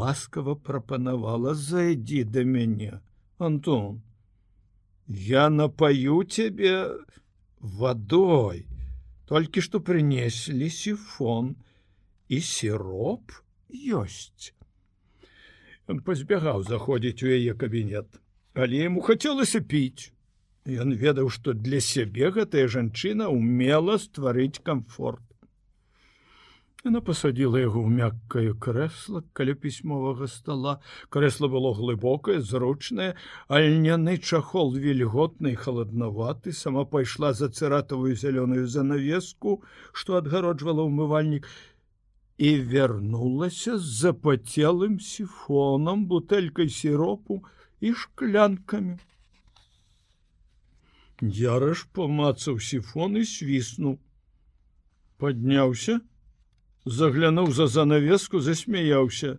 ласкава 0.00 0.54
прапанавала 0.68 1.54
зайдзі 1.64 2.22
да 2.36 2.44
мяне 2.54 3.00
антон 3.50 4.00
я 5.28 5.48
напаю 5.50 6.22
цябе 6.24 6.74
вадой 7.82 8.64
толькі 9.28 9.64
што 9.68 9.82
прынеслі 9.90 10.72
сіфон 10.78 11.54
і 12.28 12.40
сироп 12.40 13.38
ёсць 14.02 14.50
он 15.88 16.04
пазбягаў 16.08 16.66
заходзіць 16.72 17.22
у 17.22 17.32
яе 17.36 17.54
кабінет 17.64 18.22
але 18.54 18.84
яму 18.84 19.00
хацелася 19.00 19.60
піць. 19.60 20.12
Ён 20.62 20.94
ведаў, 20.94 21.28
што 21.34 21.52
для 21.58 21.80
сябе 21.80 22.30
гэтая 22.30 22.68
жанчына 22.70 23.28
умела 23.34 23.98
стварыць 23.98 24.62
комфорт 24.62 25.24
Яна 26.82 26.98
посадила 27.06 27.60
яго 27.62 27.78
ў 27.86 27.94
мяккае 27.94 28.52
крэсла 28.58 29.20
каля 29.38 29.54
пісьмовага 29.54 30.26
стола. 30.26 30.72
Крэсла 31.14 31.46
было 31.46 31.70
глыбокае, 31.78 32.40
зручнае, 32.42 33.14
альняны 33.46 34.16
чахол 34.18 34.74
вільготны 34.74 35.54
і 35.54 35.60
халаднаваты, 35.62 36.50
сама 36.50 36.82
пайшла 36.82 37.30
за 37.38 37.52
цыратавую 37.54 38.18
зялёную 38.18 38.66
занавеску, 38.66 39.62
што 39.94 40.18
адгароджвала 40.18 40.82
ўмывальнік 40.90 41.46
і 42.42 42.50
вярнулася 42.74 43.78
з 43.78 43.86
запацелым 44.02 44.98
сіфонам, 44.98 46.06
бутэлькай 46.10 46.66
сіропу 46.66 47.44
і 47.78 47.94
шклянкамі. 47.94 48.98
Яраш 51.22 51.86
помацаў 51.94 52.58
сіфон 52.58 53.22
і 53.22 53.28
свіснуў. 53.38 54.00
Падняўся, 55.22 56.02
заглянуў 56.84 57.52
за 57.52 57.66
занавеску 57.66 58.40
засмяяўся 58.40 59.38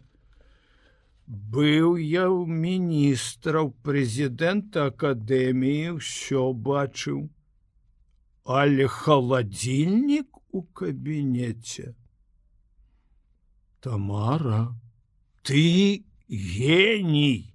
быў 1.28 1.96
я 1.98 2.28
ў 2.28 2.46
міністраў 2.48 3.72
прэзідэнта 3.88 4.92
акадэміі 4.92 5.96
ўсё 5.98 6.52
бачыў. 6.52 7.30
Але 8.44 8.88
халадзільнік 8.92 10.28
у 10.52 10.62
кабінеце. 10.76 11.96
Тамара 13.80 14.76
ты 15.44 16.04
геній! 16.28 17.54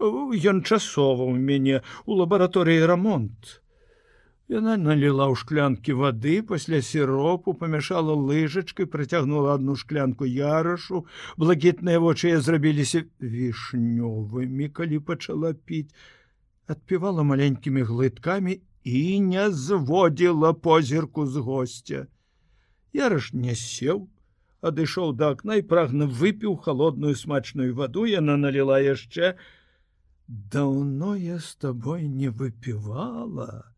Ён 0.00 0.62
часова 0.64 1.28
ў 1.28 1.36
мяне 1.36 1.82
у 2.06 2.16
лабараторыі 2.16 2.86
рамонт 2.88 3.61
Яна 4.52 4.76
наліла 4.76 5.26
ў 5.32 5.40
шклянкі 5.40 5.96
вады 5.96 6.34
пасля 6.44 6.82
сіропу 6.84 7.54
памяшала 7.56 8.12
лыжачкай 8.12 8.88
працягнула 8.94 9.54
одну 9.56 9.76
шклянку 9.82 10.28
ярашу. 10.28 11.04
Блакітныя 11.40 12.02
вочы 12.04 12.36
зрабіліся 12.36 13.04
вішнёвымі 13.36 14.68
калі 14.80 14.98
пачала 15.08 15.54
піць. 15.54 15.94
Адпівала 16.68 17.24
маленькімі 17.24 17.88
глыткамі 17.92 18.60
і 18.84 19.20
не 19.32 19.50
зводзіла 19.50 20.52
позірку 20.52 21.26
з 21.26 21.46
гостя 21.48 22.06
яраш 22.92 23.32
не 23.32 23.56
сеў 23.56 24.06
адышоў 24.68 25.12
да 25.18 25.32
акна 25.34 25.58
і 25.58 25.66
прагна 25.72 26.06
выпіў 26.06 26.56
холодную 26.64 27.16
смачную 27.18 27.72
ваду. 27.74 28.06
Яна 28.06 28.36
наліла 28.36 28.78
яшчэ. 28.84 29.34
Даўно 30.28 31.16
я 31.16 31.38
з 31.38 31.56
табой 31.56 32.06
не 32.08 32.28
выпівала 32.30 33.71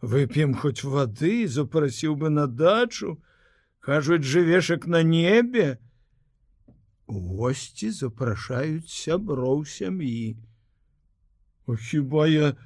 вып'ем 0.00 0.54
хоць 0.54 0.84
воды 0.84 1.46
запрасіў 1.48 2.16
бы 2.16 2.30
на 2.30 2.46
дачу. 2.46 3.18
Кажуць 3.80 4.24
жывешак 4.24 4.86
на 4.86 5.02
небе. 5.02 5.78
Госці 7.06 7.90
запрашаюць 7.90 8.90
сяброў 8.90 9.64
сям'і 9.64 10.36
хіба 11.76 12.26
я 12.26 12.56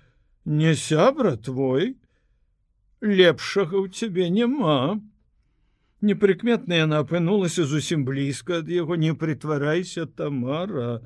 не 0.44 0.74
сябра 0.74 1.36
твой? 1.36 1.96
Лепшага 3.02 3.82
ў 3.82 3.90
цябе 3.90 4.30
няма 4.30 5.02
непрыкметна 6.02 6.82
яна 6.82 7.02
апынулася 7.02 7.66
зусім 7.66 8.04
блізка 8.06 8.62
ад 8.62 8.70
яго 8.70 8.94
не 8.94 9.14
притварайся 9.14 10.06
тамара. 10.06 11.02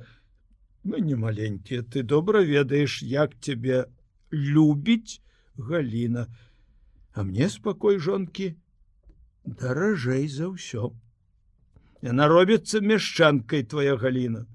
Мы 0.83 1.01
не 1.01 1.15
маленькія 1.15 1.81
ты 1.81 2.03
добра 2.03 2.41
ведаеш 2.45 3.01
як 3.01 3.33
цябе 3.41 3.85
любіць 4.29 5.21
Галіна, 5.57 6.27
А 7.17 7.23
мне 7.23 7.49
спакой 7.49 7.97
жонкі 7.97 8.51
даражэй 9.41 10.27
за 10.29 10.53
ўсё. 10.53 10.93
Яна 12.05 12.27
робіцца 12.29 12.77
мяшчанкай 12.77 13.65
твоя 13.65 13.95
галіна. 13.97 14.45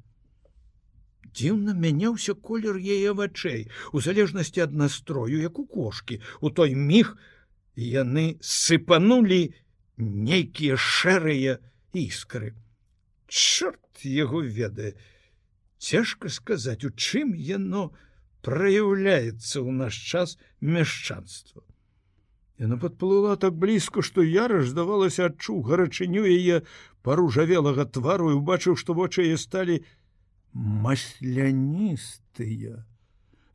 Дзіўна 1.34 1.74
мяняўся 1.74 2.34
колер 2.38 2.78
яе 2.78 3.16
вачэй, 3.18 3.66
у 3.90 3.98
залежнасці 3.98 4.62
ад 4.68 4.78
настрою, 4.78 5.42
як 5.42 5.58
у 5.58 5.66
кошки, 5.66 6.20
у 6.38 6.54
той 6.54 6.78
міг 6.78 7.16
яны 7.74 8.38
сыпанулі 8.38 9.42
нейкія 9.98 10.78
шэрыя 10.78 11.58
іскры. 11.98 12.54
Чорт 13.26 14.06
яго 14.06 14.46
ведае, 14.46 14.94
цяжка 15.82 16.30
сказаць, 16.30 16.84
у 16.86 16.94
чым 16.94 17.34
яно, 17.34 17.90
праяўляецца 18.42 19.62
ў 19.62 19.70
наш 19.70 19.94
час 19.96 20.38
мяшчанства. 20.60 21.62
Яна 22.62 22.78
падплыла 22.78 23.34
так 23.42 23.56
блізка, 23.58 24.06
што 24.06 24.22
яраш 24.22 24.70
здавалася 24.70 25.26
адчуў 25.30 25.62
гарачыню 25.66 26.22
яе 26.28 26.62
паружавелага 27.02 27.84
твару 27.86 28.30
і 28.30 28.34
убачыў, 28.38 28.76
што 28.78 28.94
вочы 28.94 29.26
яе 29.26 29.38
сталі 29.40 29.82
масляністыя. 30.54 32.84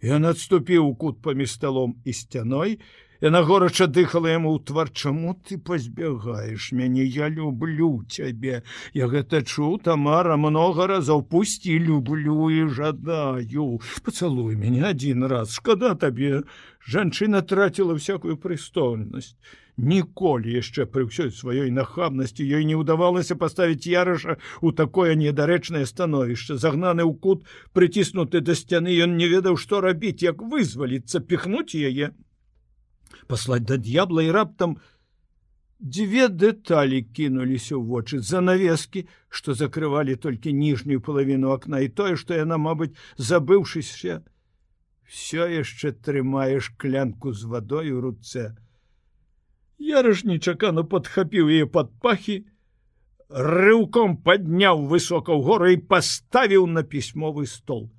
Ён 0.03 0.25
адступіў 0.29 0.89
у 0.89 0.95
кут 0.95 1.21
паміж 1.21 1.51
сталом 1.55 2.01
і 2.05 2.13
сцяной, 2.13 2.79
Яна 3.19 3.41
горача 3.41 3.87
дыхала 3.89 4.29
яму 4.29 4.53
ў 4.53 4.61
твар 4.61 4.89
чаму 4.93 5.33
ты 5.41 5.57
пазбягаеш 5.57 6.69
мяне? 6.71 7.01
Я 7.01 7.29
люблю 7.33 8.05
цябе. 8.05 8.61
Я 8.93 9.07
гэта 9.09 9.41
чу 9.41 9.81
тамара 9.81 10.37
много 10.37 10.85
разоў. 10.85 11.25
Пусці 11.25 11.79
люблю 11.81 12.49
і 12.53 12.69
жадаю. 12.69 13.81
Пацалуй 14.05 14.53
мяне 14.55 14.85
один 14.85 15.25
раз. 15.25 15.57
Шкада 15.57 15.95
табе 15.95 16.43
жанчына 16.85 17.41
траціла 17.41 17.97
всякую 17.97 18.37
прыстойнасць 18.37 19.33
ніколі 19.77 20.53
яшчэ 20.53 20.85
пры 20.85 21.05
ўсёй 21.09 21.33
сваёй 21.33 21.73
нахабнасці 21.73 22.45
ёй 22.45 22.65
не 22.69 22.77
ўдавалася 22.77 23.37
паставіць 23.37 23.89
яраша 23.89 24.37
у 24.61 24.73
такое 24.73 25.17
недарэчнае 25.17 25.85
становішча. 25.89 26.57
Загнаны 26.57 27.01
ў 27.01 27.13
кут 27.17 27.45
прыціснуты 27.73 28.45
да 28.45 28.53
сцяны 28.53 28.93
ён 28.93 29.17
не 29.17 29.29
ведаў 29.29 29.57
што 29.57 29.81
рабіць 29.81 30.21
як 30.25 30.41
вызваліцца 30.41 31.21
піхнуць 31.21 31.77
яе 31.77 32.13
паслаць 33.27 33.65
да 33.69 33.77
д'ябла 33.77 34.23
і 34.27 34.31
раптам 34.35 34.77
дзве 35.79 36.27
дэталі 36.27 37.03
кінуліся 37.13 37.77
ў 37.77 37.83
вочы 37.85 38.19
занавескі, 38.19 39.05
што 39.29 39.53
закрывалі 39.53 40.17
толькі 40.17 40.53
ніжнюю 40.53 41.01
палавіну 41.05 41.53
акна 41.53 41.85
і 41.85 41.89
тое, 41.93 42.15
што 42.17 42.33
яна, 42.33 42.57
мабыць, 42.57 42.97
забыўшыся, 43.17 44.23
все 45.05 45.47
яшчэ 45.53 45.93
трымае 45.93 46.59
шклянку 46.59 47.33
з 47.33 47.45
вадой 47.45 47.93
у 47.93 48.01
руцэ. 48.01 48.57
Ярыш 49.77 50.25
нечакана 50.25 50.83
падхапіў 50.83 51.53
яе 51.53 51.69
пад 51.69 51.93
пахі, 52.01 52.41
рыўком 53.29 54.17
падняў 54.25 54.87
высока 54.89 55.31
ў 55.35 55.41
горы 55.45 55.73
і 55.77 55.83
паставіў 55.93 56.65
на 56.65 56.81
пісьмовы 56.81 57.45
стол. 57.45 57.91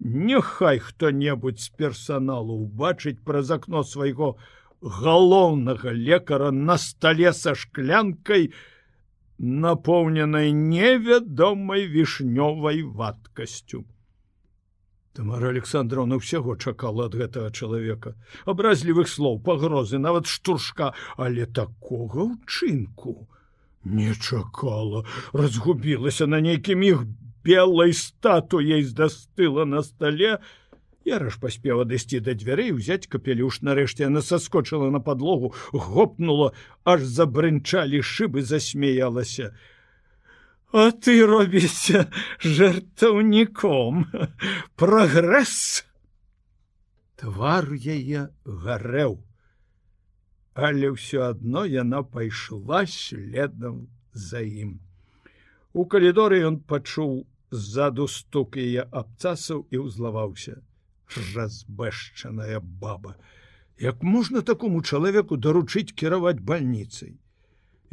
Няхай 0.00 0.78
хто-небудзь 0.78 1.64
з 1.66 1.74
персаналу 1.74 2.54
убачыць 2.64 3.18
праз 3.26 3.50
акно 3.50 3.82
свайго 3.82 4.36
галоўнага 4.80 5.90
лекара 5.90 6.50
на 6.54 6.78
стале 6.78 7.32
са 7.32 7.54
шклянкай, 7.58 8.52
напоўненай 9.38 10.52
невядомай 10.52 11.86
вішнёвай 11.86 12.82
вадкасцю. 12.82 13.84
Тамара 15.18 15.50
Александровна 15.50 16.22
ўсяго 16.22 16.54
чакала 16.54 17.10
ад 17.10 17.18
гэтага 17.18 17.50
чалавека, 17.50 18.14
абразлівых 18.46 19.10
слоў, 19.10 19.42
пагрозы, 19.42 19.98
нават 19.98 20.30
штуршка, 20.30 20.94
але 21.18 21.46
такога 21.50 22.22
ўчынку 22.22 23.26
не 23.82 24.14
чакала, 24.14 25.02
разгубілася 25.34 26.30
на 26.30 26.38
нейкім 26.38 26.86
іх 26.86 27.02
белой 27.44 27.92
статуей 27.92 28.82
застыла 28.82 29.64
на 29.64 29.82
столе. 29.82 30.38
Яраш 31.04 31.40
паспеў 31.40 31.86
адысці 31.86 32.20
да 32.20 32.34
дзвярэй 32.34 32.72
узяць 32.76 33.08
капелюш. 33.08 33.62
Нарэшце 33.62 34.06
она 34.06 34.20
соскочыла 34.20 34.90
на 34.90 35.00
подлогу 35.00 35.54
гопнула 35.72 36.52
аж 36.84 37.02
забрынчалі 37.02 38.02
шыбы 38.02 38.42
засмяялася 38.42 39.54
а 40.72 40.90
ты 40.92 41.24
робіся 41.24 42.10
жертаўніком 42.40 44.06
прогресс! 44.76 45.84
Твар 47.16 47.72
яе 47.74 48.28
гарэў. 48.44 49.18
Але 50.54 50.90
ўсё 50.92 51.34
адно 51.34 51.64
яна 51.64 52.02
пайшла 52.02 52.84
следам 52.86 53.88
за 54.12 54.42
ім 54.44 54.78
У 55.80 55.84
калідоры 55.90 56.38
ён 56.46 56.54
пачуў 56.70 57.10
ззаду 57.64 58.06
стук 58.12 58.56
яе 58.62 58.84
абцасаў 59.00 59.60
і 59.76 59.82
ўзлаваўся. 59.82 60.56
Разбэшчаная 61.34 62.58
баба! 62.80 63.12
Як 63.84 64.02
можна 64.14 64.42
такому 64.48 64.82
чалавеку 64.82 65.38
даручыць 65.46 65.94
кіраваць 66.02 66.42
бальніцай? 66.50 67.14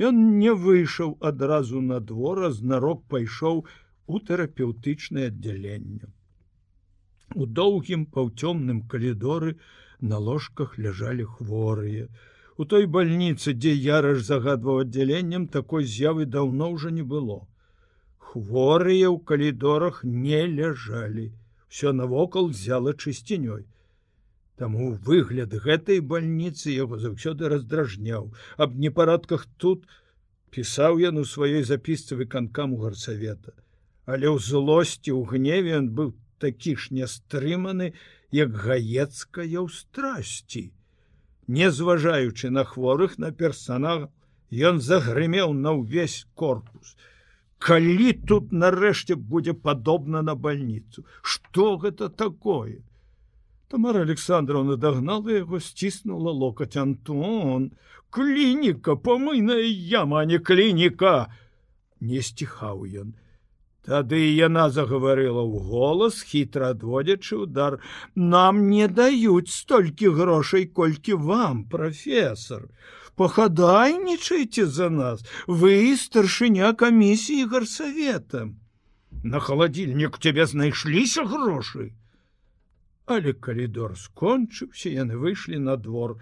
Ён 0.10 0.26
не 0.39 0.56
выйшаў 0.65 1.13
адразу 1.32 1.86
на 1.91 2.02
двор 2.10 2.43
знарок 2.58 3.06
пайшоў 3.13 3.63
у 4.08 4.24
тэрапеўтычнае 4.34 5.30
аддзяленне. 5.36 6.10
У 7.36 7.45
доўгім 7.45 8.10
паўцёмным 8.17 8.84
калідоры 8.93 9.58
на 10.02 10.26
ложках 10.30 10.80
ляжалі 10.82 11.34
хворыя. 11.38 12.10
У 12.58 12.65
той 12.65 12.93
бальніцы 13.00 13.54
дзе 13.54 13.80
яраш 13.93 14.30
загадваў 14.36 14.88
аддзяленнем 14.88 15.52
такой 15.60 15.91
з'явы 15.98 16.26
даўно 16.26 16.78
ўжо 16.78 16.89
не 17.02 17.06
было 17.17 17.43
хворыя 18.36 19.08
ў 19.08 19.17
калідорах 19.32 20.04
не 20.04 20.41
ляжалі 20.60 21.32
все 21.71 21.95
навокал 22.02 22.52
взяла 22.52 22.93
чысцінёй 22.93 23.63
Таму 24.60 24.91
выгляд 25.08 25.56
гэтай 25.63 26.00
бальніцы 26.00 26.71
яго 26.71 27.00
заўсёды 27.00 27.52
раздражняў 27.52 28.28
аб 28.65 28.76
непарадках 28.84 29.48
тут 29.63 29.88
пісаў 30.52 31.00
ён 31.12 31.24
у 31.24 31.26
сваёй 31.32 31.63
запісцы 31.71 32.19
выканкам 32.19 32.76
у 32.76 32.84
гарсавета 32.84 33.56
але 34.06 34.28
ў 34.28 34.38
злосці 34.52 35.15
ў 35.15 35.21
гневе 35.32 35.80
ён 35.80 35.89
быў 35.95 36.13
такі 36.43 36.76
ж 36.76 36.91
нястрыманы 37.00 37.93
як 38.36 38.52
гаецкая 38.52 39.48
ў 39.48 39.67
страсці. 39.71 40.71
Не 41.48 41.71
зважаючы 41.71 42.50
на 42.50 42.63
хворых 42.67 43.17
на 43.17 43.32
персонал 43.32 44.10
ён 44.52 44.82
загрымеў 44.82 45.54
на 45.54 45.78
ўвесь 45.80 46.26
корпус 46.34 46.95
калі 47.60 48.13
тут 48.28 48.52
нарэшце 48.52 49.15
будзе 49.15 49.54
падобна 49.54 50.22
на 50.22 50.36
больніцу 50.36 51.06
что 51.22 51.78
гэта 51.78 52.10
такое? 52.10 52.84
Тамара 53.68 54.02
александровна 54.02 54.78
дагнала 54.78 55.32
яго 55.32 55.60
сціснула 55.60 56.32
локаць. 56.32 56.78
Антон 56.78 57.72
клініка 58.10 58.96
помыйная 58.96 59.65
яма 59.65 60.26
не 60.26 60.39
клініка! 60.39 61.28
Не 62.00 62.22
сціхаў 62.22 62.86
ён. 63.02 63.15
Тады 63.86 64.18
яна 64.18 64.70
загаварыла 64.74 65.41
ў 65.46 65.62
голас 65.70 66.22
хітра 66.26 66.70
адводзячы 66.74 67.38
удар 67.46 67.78
нам 68.15 68.63
не 68.70 68.88
даюць 68.88 69.54
столькі 69.54 70.10
грошай 70.20 70.65
колькі 70.65 71.18
вам 71.28 71.65
прафесор 71.70 72.65
пахадайнічайце 73.15 74.65
за 74.67 74.89
нас 74.89 75.25
вы 75.47 75.95
старшыня 75.97 76.73
камісіі 76.73 77.45
гарсавета. 77.51 78.47
На 79.23 79.39
халадзільнік 79.39 80.19
цябе 80.19 80.45
знайшліся 80.45 81.23
грошы? 81.25 81.93
Але 83.06 83.34
калідор 83.34 83.95
скончыўся 83.97 84.89
яны 84.89 85.17
выйшлі 85.21 85.62
на 85.62 85.78
двор. 85.78 86.17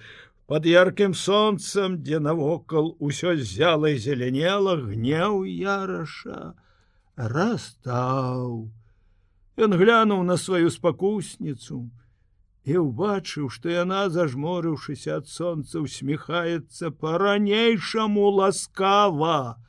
Под 0.45 0.65
яркім 0.67 1.13
сонцам 1.15 2.03
дзе 2.03 2.19
навокал 2.19 2.95
усё 2.99 3.35
зяла 3.39 3.89
і 3.95 3.97
зелянела 3.97 4.75
гнеў 4.75 5.43
яраша 5.47 6.53
растаў. 7.15 8.69
Ён 9.55 9.71
глянуў 9.79 10.23
на 10.27 10.37
сваю 10.37 10.69
спакусніцу 10.69 11.87
і 12.63 12.77
убачыў, 12.79 13.49
што 13.51 13.71
яна, 13.73 14.07
зажморыўшыся 14.09 15.19
ад 15.19 15.27
сонца, 15.27 15.83
усміхаецца 15.83 16.91
па-ранейшаму 17.03 18.29
ласкава 18.39 19.59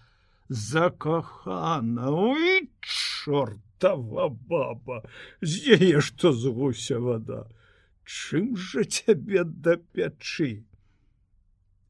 закахана 0.49 2.13
чортава 2.81 4.29
баба! 4.29 5.03
З'яе 5.43 6.01
што 6.01 6.33
з 6.33 6.55
гуся 6.55 7.01
вода? 7.01 7.49
Чым 8.05 8.55
жа 8.55 8.85
цябе 8.85 9.43
да 9.45 9.77
пячы 9.97 10.63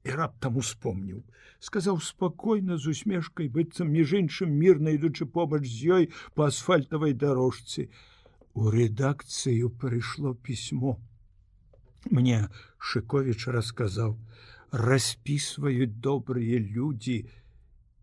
і 0.05 0.11
раптам 0.17 0.57
успомніў 0.62 1.21
сказаў 1.64 2.01
спакойна 2.07 2.77
з 2.79 2.93
усмешкай 2.93 3.49
быццам 3.49 3.88
між 3.90 4.12
іншым 4.21 4.53
мірна 4.62 4.95
ідучы 4.97 5.27
побач 5.27 5.64
з 5.67 5.97
ёй 5.97 6.05
па 6.38 6.49
асфальтавай 6.53 7.17
дарожцы 7.17 7.88
а 7.88 8.13
У 8.55 8.71
редакцыю 8.71 9.69
прыйшло 9.71 10.35
пісьмо. 10.35 10.99
Мне 12.11 12.49
Шковіч 12.79 13.49
расказаў: 13.49 14.14
распісваюць 14.71 15.99
добрыя 16.07 16.61
людзі, 16.62 17.17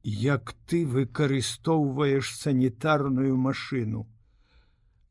як 0.04 0.54
ты 0.66 0.84
выкарыстоўваеш 0.86 2.36
санітарную 2.36 3.38
машину. 3.38 4.08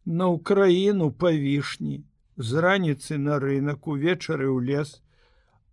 На 0.04 0.28
ўкраіну 0.28 1.10
па 1.12 1.32
вішні, 1.32 2.04
з 2.36 2.64
раніцы 2.66 3.16
на 3.16 3.40
рынок 3.40 3.88
увечары 3.88 4.48
ў 4.48 4.60
лес, 4.68 5.00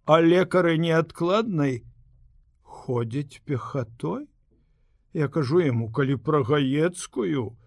а 0.06 0.24
лекары 0.24 0.78
неадкладнай 0.78 1.84
ходзяць 2.64 3.44
пехатой. 3.44 4.28
Я 5.14 5.28
кажу 5.28 5.60
яму, 5.60 5.92
калі 5.92 6.16
пра 6.16 6.44
гаецкую, 6.44 7.58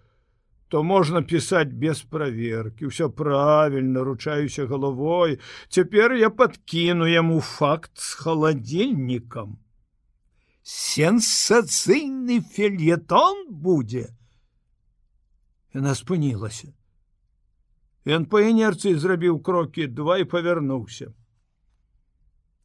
то 0.71 0.83
можна 0.87 1.23
пісаць 1.23 1.75
без 1.83 2.03
праверки 2.03 2.87
все 2.87 3.09
правильно 3.09 4.05
ручаюся 4.05 4.67
головой 4.67 5.41
цяпер 5.69 6.15
я 6.15 6.31
подкіну 6.31 7.11
яму 7.11 7.41
факт 7.41 7.99
с 7.99 8.15
холодильником 8.15 9.59
сенсацыйны 10.63 12.41
фельетон 12.55 13.47
будзе 13.51 14.09
Яна 15.75 15.95
спынілася. 15.95 16.73
Ён 18.11 18.27
па 18.27 18.43
інерцыі 18.43 18.99
зрабіў 18.99 19.39
крокі 19.47 19.87
два 19.87 20.19
і 20.19 20.27
павярнуўся. 20.27 21.13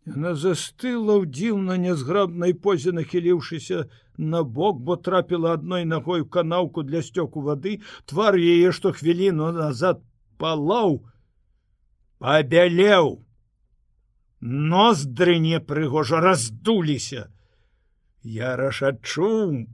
Яна 0.06 0.36
застыла 0.38 1.18
ў 1.18 1.26
дзіўна 1.34 1.76
нязграбнай 1.82 2.54
позе 2.54 2.92
нахіліўшыся 2.94 3.86
на 4.18 4.42
бок, 4.58 4.78
бо 4.78 4.96
трапіла 4.96 5.54
адной 5.58 5.86
ногой 5.86 6.22
у 6.22 6.30
канаўку 6.30 6.84
для 6.86 7.02
сцёку 7.02 7.42
вады, 7.42 7.82
твар 8.06 8.38
яе, 8.38 8.70
што 8.72 8.94
хвіліну 8.94 9.50
назад 9.56 10.04
палаў, 10.38 11.02
пабялеў. 12.22 13.26
Ноздры 14.42 15.40
непрыгожа 15.42 16.22
раздуліся. 16.22 17.26
Я 18.22 18.54
рашачу, 18.62 19.66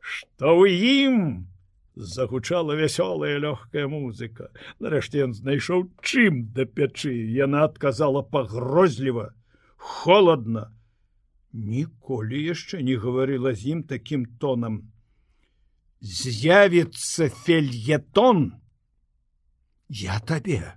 што 0.00 0.56
ў 0.56 0.80
ім 1.04 1.48
загучала 1.96 2.76
вясёлая 2.76 3.38
лёгкая 3.40 3.88
музыка. 3.88 4.52
Нарэшце 4.78 5.24
ён 5.24 5.32
знайшоў 5.32 5.88
чым 6.04 6.52
да 6.52 6.68
пячы. 6.68 7.16
Яна 7.16 7.64
адказала 7.64 8.22
пагрозліва, 8.22 9.32
холодна. 9.76 10.70
Ніколі 11.52 12.36
яшчэ 12.36 12.84
не 12.84 13.00
гаварыла 13.00 13.56
з 13.56 13.72
ім 13.72 13.80
такім 13.88 14.28
тонам. 14.36 14.92
З'явіцца 16.04 17.32
фельетон. 17.32 18.60
Я 19.88 20.20
табе 20.20 20.76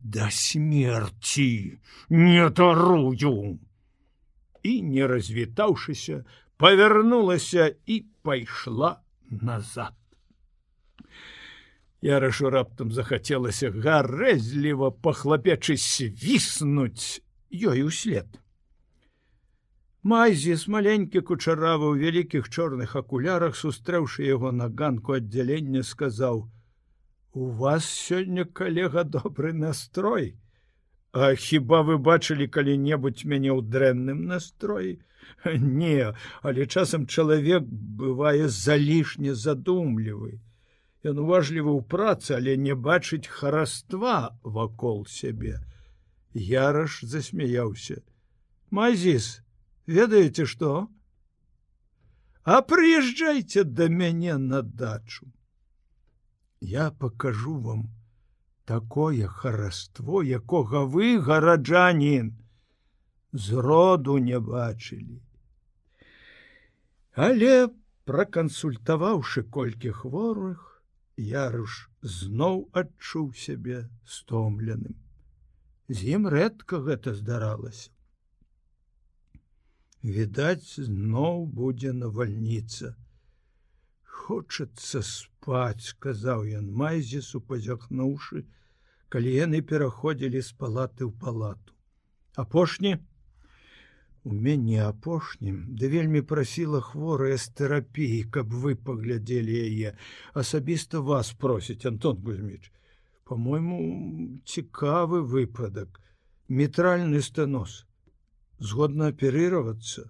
да 0.00 0.30
смерти 0.30 1.80
не 2.08 2.48
дарую. 2.48 3.58
І 4.62 4.82
не 4.82 5.06
развітаўшыся, 5.06 6.24
павярнулася 6.56 7.76
і 7.86 8.04
пайшла 8.22 9.00
назад. 9.28 9.92
Я 12.04 12.20
рашу 12.20 12.50
раптам 12.52 12.90
захацелася 12.92 13.70
гарэзліва 13.72 14.90
пахлапечы 15.04 15.76
свіснуць 15.80 17.24
ёй 17.48 17.80
услед. 17.88 18.28
Майзіс 20.12 20.66
маленькі 20.68 21.24
кучаравы 21.24 21.88
ў 21.88 22.04
вялікіх 22.04 22.52
чорных 22.52 22.92
акулярах, 23.00 23.56
сустрэўшы 23.56 24.28
яго 24.28 24.52
на 24.52 24.68
ганку 24.68 25.16
аддзялення, 25.16 25.80
сказаў: 25.80 26.44
«У 27.32 27.48
вас 27.64 27.88
сёння 27.88 28.44
калега 28.44 29.08
добры 29.08 29.56
настрой. 29.56 30.36
А 31.16 31.32
хіба 31.32 31.80
вы 31.88 31.96
бачылі 31.96 32.52
калі-небудзь 32.52 33.24
мяне 33.24 33.48
ў 33.48 33.64
дрэнным 33.64 34.28
настроі? 34.28 35.00
Не, 35.80 36.12
але 36.42 36.66
часам 36.66 37.06
чалавек 37.08 37.64
бывае 37.64 38.52
залішне 38.52 39.32
задумлівы. 39.32 40.44
Ён 41.04 41.20
уважлівы 41.20 41.68
ў 41.68 41.82
працы, 41.84 42.32
але 42.40 42.56
не 42.56 42.72
бачыць 42.72 43.28
хараства 43.28 44.32
вакол 44.42 45.04
сябе. 45.04 45.60
Яраш 46.32 47.04
засмяяўся. 47.04 48.00
Мазіс, 48.70 49.44
ведаеце 49.86 50.48
што? 50.48 50.88
А 52.42 52.60
прыязджайце 52.64 53.64
да 53.64 53.88
мяне 53.88 54.38
на 54.38 54.62
дачу. 54.62 55.28
Я 56.60 56.90
пакажу 56.90 57.58
вам 57.60 57.86
такое 58.64 59.28
хараство, 59.28 60.24
якога 60.24 60.88
вы 60.88 61.20
гараджанін 61.20 62.32
зроду 63.32 64.16
не 64.18 64.40
бачылі. 64.40 65.20
Але 67.14 67.68
пракансультаваўшы 68.08 69.44
колькі 69.44 69.92
хворых, 69.92 70.73
Яруш 71.16 71.74
зноў 72.02 72.56
адчуў 72.74 73.26
сябе 73.38 73.88
стомленым. 74.04 74.96
З 75.88 76.18
ім 76.18 76.26
рэдка 76.26 76.80
гэта 76.82 77.14
здаралася. 77.14 77.90
Відаць, 80.02 80.74
зноў 80.74 81.46
будзе 81.46 81.92
навальніца. 81.92 82.96
Хочацца 84.02 85.00
спаць, 85.06 85.86
сказаў 85.94 86.44
ён 86.58 86.66
майзісу 86.82 87.40
пазяхнуўшы, 87.40 88.44
калі 89.08 89.30
яны 89.38 89.62
пераходзілі 89.62 90.42
з 90.42 90.52
палаты 90.58 91.06
ў 91.06 91.12
палату. 91.14 91.72
Апошні, 92.34 92.98
У 94.24 94.32
мяне 94.44 94.78
апошнім 94.82 95.56
ды 95.80 95.88
вельмі 95.92 96.20
прасіла 96.28 96.78
хворая 96.84 97.36
з 97.40 97.50
тэрапіі, 97.60 98.20
каб 98.36 98.54
вы 98.62 98.72
паглядзелі 98.86 99.58
яе, 99.68 99.92
асабіста 100.42 101.02
вас 101.08 101.32
просіць 101.42 101.84
Антон 101.90 102.22
Гузьміч. 102.24 102.72
По-мойму, 103.28 103.76
цікавы 104.48 105.20
выпадак, 105.34 106.00
метральны 106.48 107.20
станос, 107.20 107.84
згодна 108.58 109.12
аперыравацца. 109.12 110.08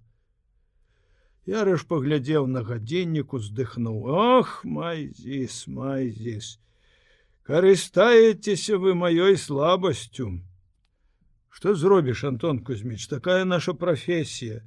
Ярыш 1.51 1.83
паглядзеў 1.91 2.47
на 2.47 2.63
гадзіннік, 2.63 3.35
уздыхнуў: 3.35 3.99
Ох, 4.07 4.57
майзіс, 4.65 5.67
майзіс, 5.67 6.55
карыстаецеся 7.43 8.79
вы 8.79 8.95
маёй 8.95 9.37
слабасцю 9.37 10.39
что 11.55 11.75
зробіш 11.75 12.25
антон 12.25 12.59
кузьміч 12.59 13.07
такая 13.07 13.45
наша 13.45 13.75
професія 13.75 14.63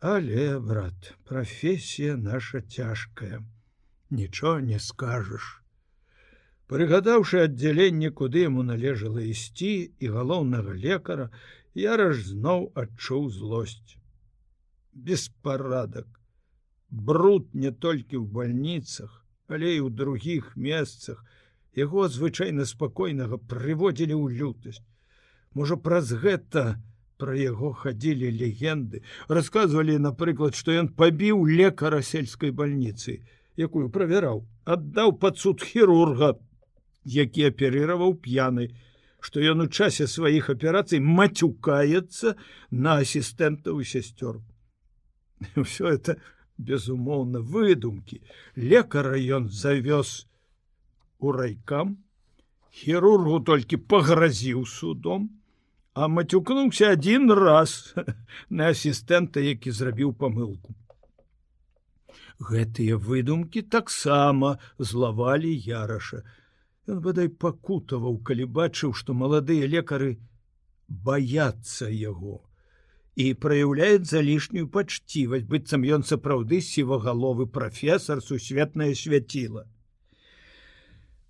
але 0.00 0.58
брат 0.58 1.14
професія 1.24 2.16
наша 2.16 2.60
цяжкая 2.60 3.42
нічого 4.10 4.60
не 4.60 4.78
скажешь. 4.80 5.62
Прыгадаўшы 6.72 7.42
аддзяленне 7.44 8.08
куды 8.10 8.44
яму 8.48 8.64
належала 8.64 9.20
ісці 9.20 9.92
і 10.00 10.08
галоўнага 10.14 10.72
лекара 10.84 11.26
яраж 11.76 12.22
зноў 12.28 12.64
адчуў 12.84 13.28
злосць 13.28 13.98
беспарадак 14.92 16.08
бруд 16.88 17.52
не 17.52 17.70
толькі 17.70 18.16
ў 18.16 18.24
больніцах 18.38 19.20
але 19.44 19.76
і 19.76 19.84
ў 19.84 19.90
другіх 19.92 20.56
месцах. 20.56 21.20
Яго 21.76 22.08
звычайна 22.08 22.64
спакойнага 22.64 23.36
прыводзілі 23.36 24.16
ў 24.16 24.40
лютасць 24.40 24.88
Можа 25.54 25.76
праз 25.76 26.12
гэта 26.12 26.80
пра 27.22 27.34
яго 27.38 27.72
хадзілі 27.78 28.30
легенды, 28.34 29.02
расказвалі, 29.28 29.98
напрыклад, 30.02 30.56
што 30.58 30.74
ён 30.74 30.88
пабіў 30.88 31.44
лекара 31.46 32.00
сельскай 32.02 32.50
бальніцы, 32.50 33.20
якую 33.56 33.90
правяраў, 33.94 34.42
аддаў 34.64 35.12
пад 35.22 35.38
суд 35.38 35.62
хірурга, 35.62 36.34
які 37.04 37.46
аперыраваў 37.50 38.16
п'яны, 38.24 38.72
што 39.20 39.38
ён 39.38 39.62
у 39.62 39.68
часе 39.68 40.08
сваіх 40.10 40.50
аперацый 40.50 40.98
мацюкаецца 40.98 42.34
на 42.70 42.98
асістэнтаў 43.04 43.82
і 43.82 43.86
сясцёр. 43.86 44.40
Усё 45.62 45.92
это 45.94 46.18
безумоўна 46.58 47.38
выдумкі. 47.38 48.22
лекара 48.56 49.14
ён 49.14 49.46
завёз 49.48 50.26
у 51.18 51.30
райкам, 51.32 52.02
хірургу 52.70 53.40
толькі 53.46 53.76
пагразіў 53.76 54.66
судом, 54.66 55.30
а 55.94 56.08
мацюкнуўся 56.08 56.90
один 56.90 57.30
раз 57.30 57.94
на 58.48 58.68
асістэнта, 58.74 59.40
які 59.40 59.70
зрабіў 59.70 60.12
памылку. 60.12 60.74
Гэтыя 62.40 62.96
выдумкі 62.96 63.62
таксама 63.62 64.58
злавалі 64.78 65.52
яраша. 65.52 66.22
Ён 66.88 67.02
бадай 67.04 67.28
пакутаваў, 67.28 68.18
калі 68.26 68.48
бачыў, 68.60 68.96
што 68.96 69.14
маладыя 69.14 69.68
лекары 69.68 70.16
баяцца 70.88 71.86
яго 71.88 72.40
і 73.14 73.34
праяўляюць 73.36 74.08
залішнюю 74.08 74.68
пачцівасць, 74.72 75.44
быццам 75.44 75.84
ён 75.84 76.02
сапраўды 76.08 76.60
сівагаловы 76.64 77.46
прафесор 77.46 78.22
сусветнае 78.24 78.94
свяціла. 78.96 79.68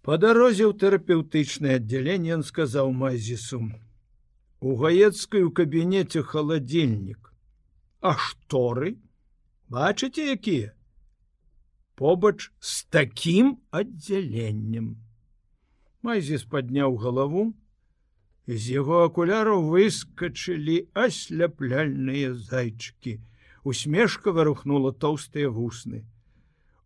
Па 0.03 0.19
дарозе 0.19 0.67
ў 0.67 0.79
тэрапеўтычнае 0.79 1.79
аддзяленне 1.83 2.39
ён 2.39 2.47
сказаў 2.47 2.95
Майзісу: 2.95 3.67
У 4.63 4.77
гаецкай 4.79 5.43
у 5.43 5.51
кабінеце 5.51 6.21
халадзільнік. 6.23 7.33
А 7.99 8.13
шторы 8.15 8.95
бачыце 9.67 10.27
якія? 10.35 10.71
Побач 11.99 12.53
з 12.61 12.85
такім 12.95 13.51
аддзяленнем. 13.75 14.95
Майзіс 16.07 16.47
падняў 16.55 16.95
галаву, 17.03 17.45
з 18.47 18.63
яго 18.79 19.03
акуляраў 19.09 19.67
выскачылі 19.67 20.79
асляпляльныя 20.95 22.31
зайчыкі. 22.39 23.19
Усмешка 23.67 24.31
варухнула 24.31 24.95
тоўстыя 24.95 25.51
вусны. 25.51 26.07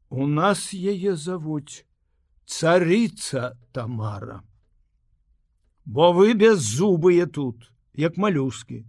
У 0.09 0.25
нас 0.25 0.73
яе 0.73 1.13
завуць 1.13 1.85
царыца 2.49 3.53
Тамара 3.77 4.41
бо 5.87 6.13
вы 6.13 6.35
беззубыя 6.35 7.27
тут 7.27 7.71
як 7.95 8.19
малюскі 8.19 8.83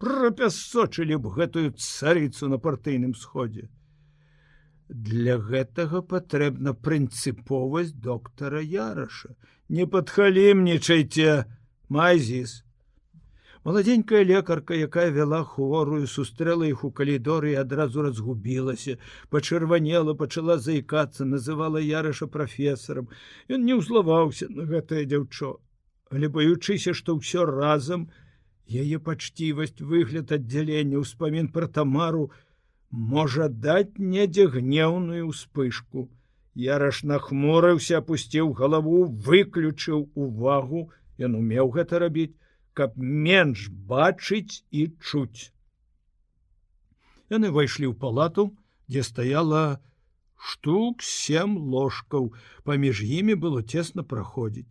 прапясочылі 0.00 1.20
б 1.20 1.36
гэтую 1.36 1.68
царыцу 1.76 2.48
на 2.48 2.58
партыйным 2.58 3.14
сходзе 3.14 3.68
Для 4.90 5.36
гэтага 5.38 6.00
патрэбна 6.02 6.72
прынцыповасць 6.74 7.92
доктара 8.06 8.58
Яраша. 8.60 9.36
Не 9.68 9.86
падхалімнічайце, 9.86 11.44
Майзіс. 11.88 12.64
Маладзенькая 13.62 14.24
лекарка, 14.24 14.74
якая 14.74 15.10
вяла 15.14 15.44
хворую, 15.44 16.08
сустрэла 16.10 16.66
іх 16.66 16.82
у 16.82 16.90
калідоры 16.90 17.52
і 17.52 17.60
адразу 17.62 18.02
разгубілася, 18.02 18.98
пачырванела, 19.30 20.14
пачала 20.18 20.58
заікацца, 20.58 21.22
называла 21.24 21.78
Яраша 21.78 22.26
прафесарам. 22.26 23.06
Ён 23.46 23.62
не 23.62 23.78
ўзлаваўся 23.78 24.50
на 24.50 24.66
гэтае 24.66 25.04
дзяўчо, 25.06 25.60
але 26.10 26.28
баючыся, 26.28 26.94
што 26.94 27.16
ўсё 27.18 27.46
разам 27.48 28.08
яе 28.66 28.98
пачцівасць 28.98 29.82
выгляд 29.92 30.34
аддзялення 30.36 31.02
ўспамін 31.02 31.50
пра 31.54 31.70
тамару 31.80 32.30
можа 32.90 33.48
даць 33.48 33.98
недзе 33.98 34.46
гнеўную 34.50 35.30
ўспышку. 35.30 36.10
Яраш 36.58 37.04
нахмурыўся, 37.06 38.02
апусціў 38.02 38.52
галаву, 38.58 39.06
выключыў 39.06 40.10
увагу, 40.14 40.90
ён 41.18 41.38
умеў 41.38 41.70
гэта 41.78 42.02
рабіць 42.02 42.34
каб 42.80 42.96
менш 42.96 43.68
бачыць 43.68 44.62
і 44.70 44.86
чуць. 45.04 45.52
Яны 47.30 47.50
ўвайшлі 47.50 47.90
ў 47.90 47.94
палату, 47.94 48.50
дзе 48.90 49.02
стаяла 49.06 49.78
штук 50.34 51.04
сем 51.04 51.58
ложкаў, 51.74 52.30
паміж 52.64 53.02
імі 53.04 53.36
было 53.42 53.62
цесна 53.62 54.02
праходзіць. 54.02 54.70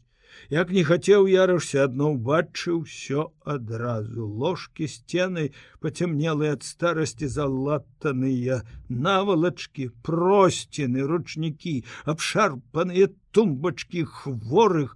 Як 0.50 0.72
не 0.76 0.84
хацеў 0.88 1.28
ярышся 1.30 1.84
адно 1.86 2.10
ўбачыў 2.16 2.82
усё 2.86 3.26
адразу. 3.44 4.28
Ложкі 4.44 4.88
сцены 4.88 5.52
пацямнелыя 5.84 6.56
ад 6.58 6.64
старасці 6.64 7.30
залатаныя 7.36 8.62
навалачкі 8.90 9.90
просціны 10.08 11.06
ручнікі 11.12 11.76
абшарпаныя 12.06 13.12
тумбачкі 13.36 14.08
хворых, 14.16 14.96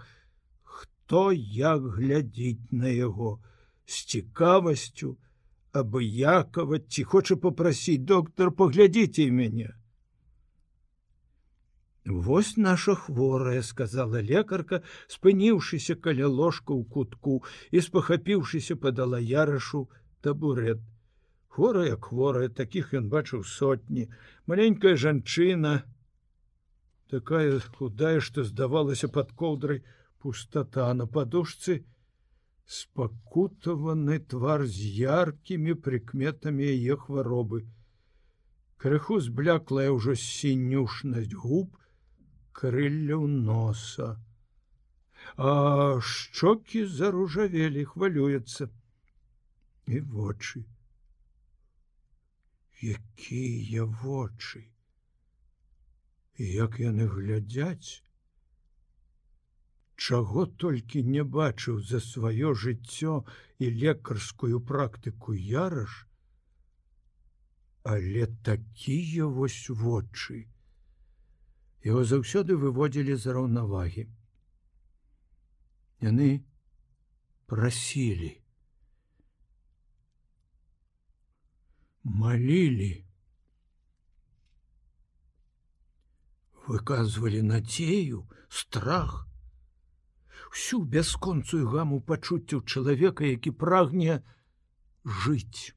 хто 0.64 1.30
як 1.36 1.86
глядзіць 2.00 2.72
на 2.72 2.90
яго? 2.90 3.38
З 3.86 3.96
цікавасцю 4.16 5.18
абыякаваць 5.74 6.88
ці 6.90 7.04
хоча 7.04 7.36
попрасіць 7.36 8.02
доктор 8.16 8.52
паглядзіце 8.52 9.30
мяне 9.30 9.74
Вось 12.06 12.58
наша 12.58 12.96
хворая 12.96 13.62
сказала 13.62 14.20
лекарка 14.20 14.84
спыніўшыся 15.08 15.96
каля 15.96 16.28
ложка 16.28 16.76
ў 16.76 16.84
кутку 16.84 17.36
і 17.72 17.80
спахапіўшыся 17.80 18.76
падала 18.76 19.20
ярашу 19.24 19.88
табурет. 20.20 20.82
Хворая 21.48 21.96
хворая 21.96 22.50
таких 22.50 22.92
ён 22.94 23.08
бачыў 23.08 23.48
сотні. 23.48 24.10
Маленькая 24.48 25.00
жанчына 25.00 25.88
такая 27.08 27.62
худая 27.80 28.20
што 28.20 28.44
здавалася 28.44 29.08
под 29.08 29.32
коўдрай 29.32 29.84
пустота 30.20 30.92
на 30.94 31.08
подушцы 31.08 31.86
спакутаваны 32.68 34.20
твар 34.20 34.66
з 34.68 34.90
яркімі 35.08 35.80
прыкметамі 35.88 36.68
яе 36.68 37.00
хваробы. 37.00 37.64
Крыху 38.76 39.22
збляклая 39.24 39.88
ўжо 39.96 40.20
сінюшнасць 40.20 41.32
губ 41.32 41.72
крылля 42.54 43.18
носа. 43.18 44.12
А 45.38 46.00
шчокі 46.02 46.86
заружавелі 46.86 47.86
хвалюецца 47.94 48.70
і 49.88 50.00
вочы 50.14 50.64
якія 52.84 53.86
вочы 54.04 54.64
як 56.38 56.80
яны 56.80 57.08
глядзяць? 57.08 58.04
Чаго 59.96 60.46
толькі 60.46 61.04
не 61.04 61.24
бачыў 61.24 61.80
за 61.80 62.00
сваё 62.04 62.54
жыццё 62.54 63.24
і 63.60 63.70
лекарскую 63.84 64.60
практыку 64.60 65.34
яраш, 65.34 66.08
але 67.84 68.28
такія 68.44 69.26
вось 69.26 69.70
вочы 69.70 70.48
его 71.84 72.04
заўсёды 72.08 72.56
выводзілі 72.56 73.16
з 73.20 73.36
раўнавагі. 73.36 74.08
Яны 76.04 76.30
прасілі, 77.52 78.32
малілі, 82.04 83.04
выказвалі 86.68 87.44
надзею, 87.44 88.24
страх, 88.48 89.28
всю 90.56 90.84
бясконцую 90.88 91.68
гаму 91.68 92.00
пачуццяў 92.00 92.64
чалавека, 92.64 93.28
які 93.28 93.52
прагне 93.52 94.24
жыць. 95.04 95.76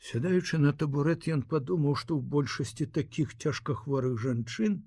Сядаючы 0.00 0.58
на 0.58 0.72
табурет 0.72 1.28
ён 1.28 1.42
падумаў, 1.44 1.94
што 2.02 2.16
ў 2.16 2.24
большасці 2.34 2.86
такіх 2.98 3.36
цяжкахворых 3.36 4.16
жанчын 4.22 4.80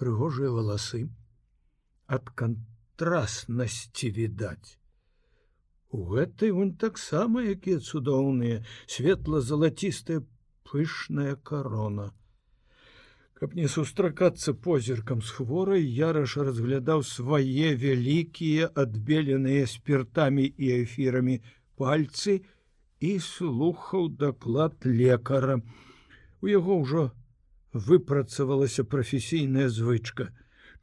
прыгожыя 0.00 0.52
валасы 0.56 1.04
ад 2.16 2.32
кантраснасці 2.40 4.10
відаць. 4.16 4.80
У 5.92 6.04
гэтай 6.12 6.50
вунь 6.56 6.72
таксама, 6.80 7.44
якія 7.44 7.78
цудоўныя, 7.80 8.64
светла-залацістая 8.86 10.24
пышная 10.64 11.36
карона. 11.36 12.12
Каб 13.36 13.54
не 13.54 13.68
сустракацца 13.68 14.56
позіркам 14.66 15.20
з 15.20 15.36
хворай, 15.36 15.84
яраш 15.84 16.38
разглядаў 16.48 17.04
свае 17.04 17.76
вялікія 17.84 18.72
адбеленыя 18.72 19.68
спіртамі 19.68 20.46
і 20.48 20.72
эфірамі 20.82 21.42
пальцы 21.76 22.40
і 23.00 23.18
слухаў 23.20 24.08
даклад 24.08 24.74
лекара. 24.84 25.60
У 26.40 26.48
яго 26.48 26.80
ўжо 26.80 27.10
выпрацавалася 27.72 28.84
прафесійная 28.84 29.68
звычка 29.68 30.32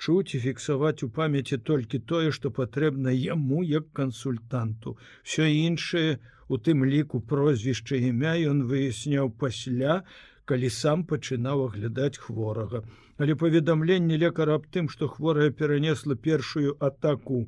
чуць 0.04 0.36
і 0.36 0.40
фіксаваць 0.44 1.04
у 1.06 1.10
памяці 1.18 1.58
толькі 1.70 2.00
тое, 2.12 2.32
што 2.36 2.52
патрэбна 2.52 3.14
яму 3.16 3.64
як 3.64 3.92
кансультанту. 4.00 4.98
Всё 5.24 5.48
іншае, 5.48 6.20
у 6.50 6.60
тым 6.60 6.84
ліку 6.86 7.22
прозвішча 7.34 7.96
імя 8.10 8.36
ён 8.52 8.64
выясняў 8.72 9.32
пасля, 9.44 10.04
калі 10.46 10.70
сам 10.70 11.06
пачынаў 11.08 11.68
аглядаць 11.68 12.20
хворага. 12.20 12.84
Але 13.18 13.36
паведамленне 13.40 14.18
лекара 14.18 14.60
аб 14.60 14.68
тым, 14.68 14.90
што 14.90 15.08
хворая 15.08 15.52
перанесла 15.52 16.16
першую 16.16 16.76
атаку 16.80 17.46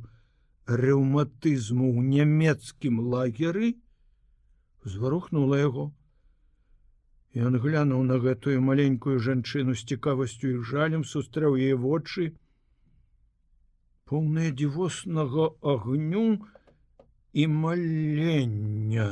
рэўматызму 0.65 1.91
ў 1.91 1.99
нямецкім 2.15 3.01
лагеры, 3.15 3.75
зварухнула 4.85 5.59
яго. 5.59 5.85
Ён 7.35 7.57
глянуў 7.59 8.03
на 8.07 8.17
гэтую 8.23 8.61
маленькую 8.63 9.19
жанчыну 9.19 9.75
з 9.75 9.83
цікавасцю 9.93 10.51
і 10.55 10.63
жалем 10.71 11.03
сустрэў 11.03 11.57
яе 11.59 11.75
вочы, 11.75 12.31
поўнае 14.07 14.51
дзівоснага 14.55 15.49
агню 15.73 16.25
і 17.33 17.47
малення 17.51 19.07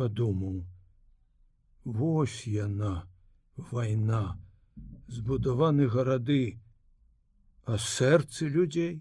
падумаў. 0.00 0.64
Вось 1.84 2.40
яна, 2.46 2.92
вайна, 3.70 4.24
збудаваны 5.06 5.86
гарады, 5.94 6.58
а 7.64 7.76
сэрцы 7.76 8.48
людзей, 8.48 8.98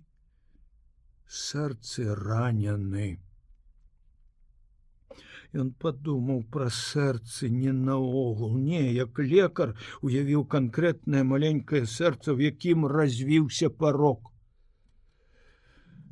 сэрцы 1.25 2.13
ранены. 2.13 3.07
Ён 5.57 5.69
падумаў 5.81 6.43
пра 6.53 6.69
сэрцы 6.69 7.49
не 7.49 7.71
наогул, 7.73 8.57
не, 8.57 8.81
як 8.93 9.17
лекар 9.17 9.73
уявіў 10.05 10.43
канкрэтнае 10.45 11.23
маленькае 11.25 11.85
сэрца, 11.89 12.35
в 12.37 12.43
якім 12.45 12.85
развіўся 12.85 13.69
парог. 13.69 14.29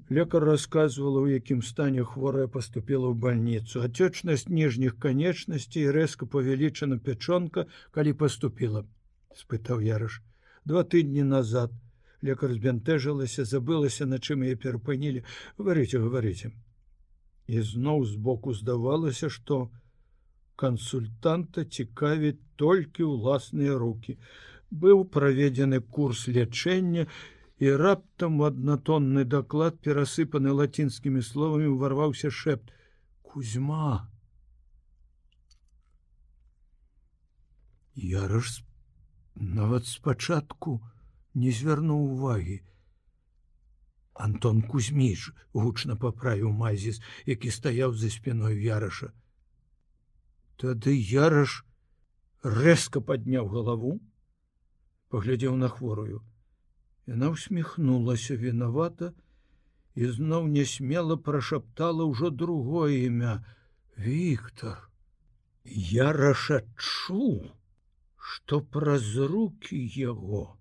Лекар 0.09 0.41
рассказывала, 0.41 1.21
у 1.21 1.27
якім 1.27 1.61
стане 1.61 2.03
хворая 2.03 2.47
поступила 2.47 3.11
ў 3.11 3.13
больніцу. 3.13 3.83
Отечнасць 3.85 4.47
ніжніх 4.49 4.97
канечнасцей 4.97 5.91
рэзка 5.91 6.25
павялічана 6.25 6.97
пячонка, 6.97 7.67
калі 7.91 8.13
поступила, 8.13 8.87
спытаў 9.35 9.83
ярыш. 9.85 10.23
Два 10.65 10.81
тыдні 10.81 11.27
назад 11.27 11.75
лекар 12.23 12.55
збянтэжылася, 12.57 13.45
забылася, 13.45 14.09
на 14.09 14.17
чым 14.17 14.47
яе 14.47 14.55
перапынілі, 14.55 15.27
говорите, 15.59 15.99
говорите. 15.99 16.57
І 17.47 17.63
зноў 17.63 18.05
збоку 18.05 18.53
здавалася, 18.53 19.29
што 19.29 19.69
кансультанта 20.55 21.63
цікавіць 21.63 22.39
толькі 22.55 23.07
ўласныя 23.07 23.77
руки. 23.79 24.17
Быў 24.71 25.05
праведзены 25.07 25.79
курс 25.79 26.27
лячэння, 26.27 27.07
і 27.57 27.71
раптам 27.81 28.41
аднатонны 28.45 29.23
даклад 29.25 29.79
перасыпаны 29.81 30.53
лацінскімі 30.59 31.23
словамі 31.25 31.71
ўварваўся 31.73 32.29
шэпт 32.29 32.69
кузьма 33.25 34.05
Яраш 37.97 38.61
нават 39.35 39.87
спачатку 39.89 40.77
не 41.33 41.49
звярнуў 41.49 42.03
увагі. 42.13 42.61
Антон 44.17 44.61
Кузьміч 44.61 45.29
гучна 45.53 45.95
паправіў 45.95 46.51
Майзіс, 46.51 47.01
які 47.25 47.51
стаяў 47.51 47.93
за 47.93 48.09
спіной 48.09 48.57
яраша. 48.63 49.13
Тады 50.57 50.93
яраш 50.97 51.61
рэзка 52.41 53.01
падняў 53.01 53.49
галаву, 53.53 53.99
паглядзеў 55.13 55.55
на 55.61 55.69
хворую. 55.69 56.25
Яна 57.05 57.29
усміхнулася 57.35 58.35
вінавата 58.35 59.13
і 59.95 60.09
зноў 60.17 60.49
нясмела 60.49 61.17
прашаптала 61.29 62.09
ўжо 62.09 62.33
другое 62.33 63.05
імя: 63.05 63.39
Віктор. 63.97 64.89
Яраш 65.63 66.51
адчуў, 66.57 67.51
што 68.17 68.61
праз 68.61 69.15
руки 69.29 69.77
яго 69.95 70.57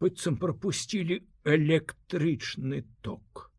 быццам 0.00 0.36
прапусцілі 0.40 1.20
электрычны 1.44 2.84
ток. 3.00 3.50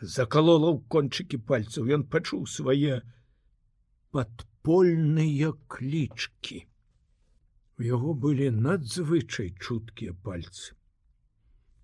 Закалола 0.00 0.72
ў 0.74 0.78
кончыкі 0.88 1.40
пальцаў, 1.50 1.90
ён 1.96 2.06
пачуў 2.08 2.46
свае 2.48 3.02
падпольныя 4.16 5.52
клічкі. 5.68 6.64
У 7.78 7.86
яго 7.88 8.14
былі 8.14 8.50
надзвычай 8.50 9.52
чуткія 9.56 10.16
пальцы, 10.24 10.74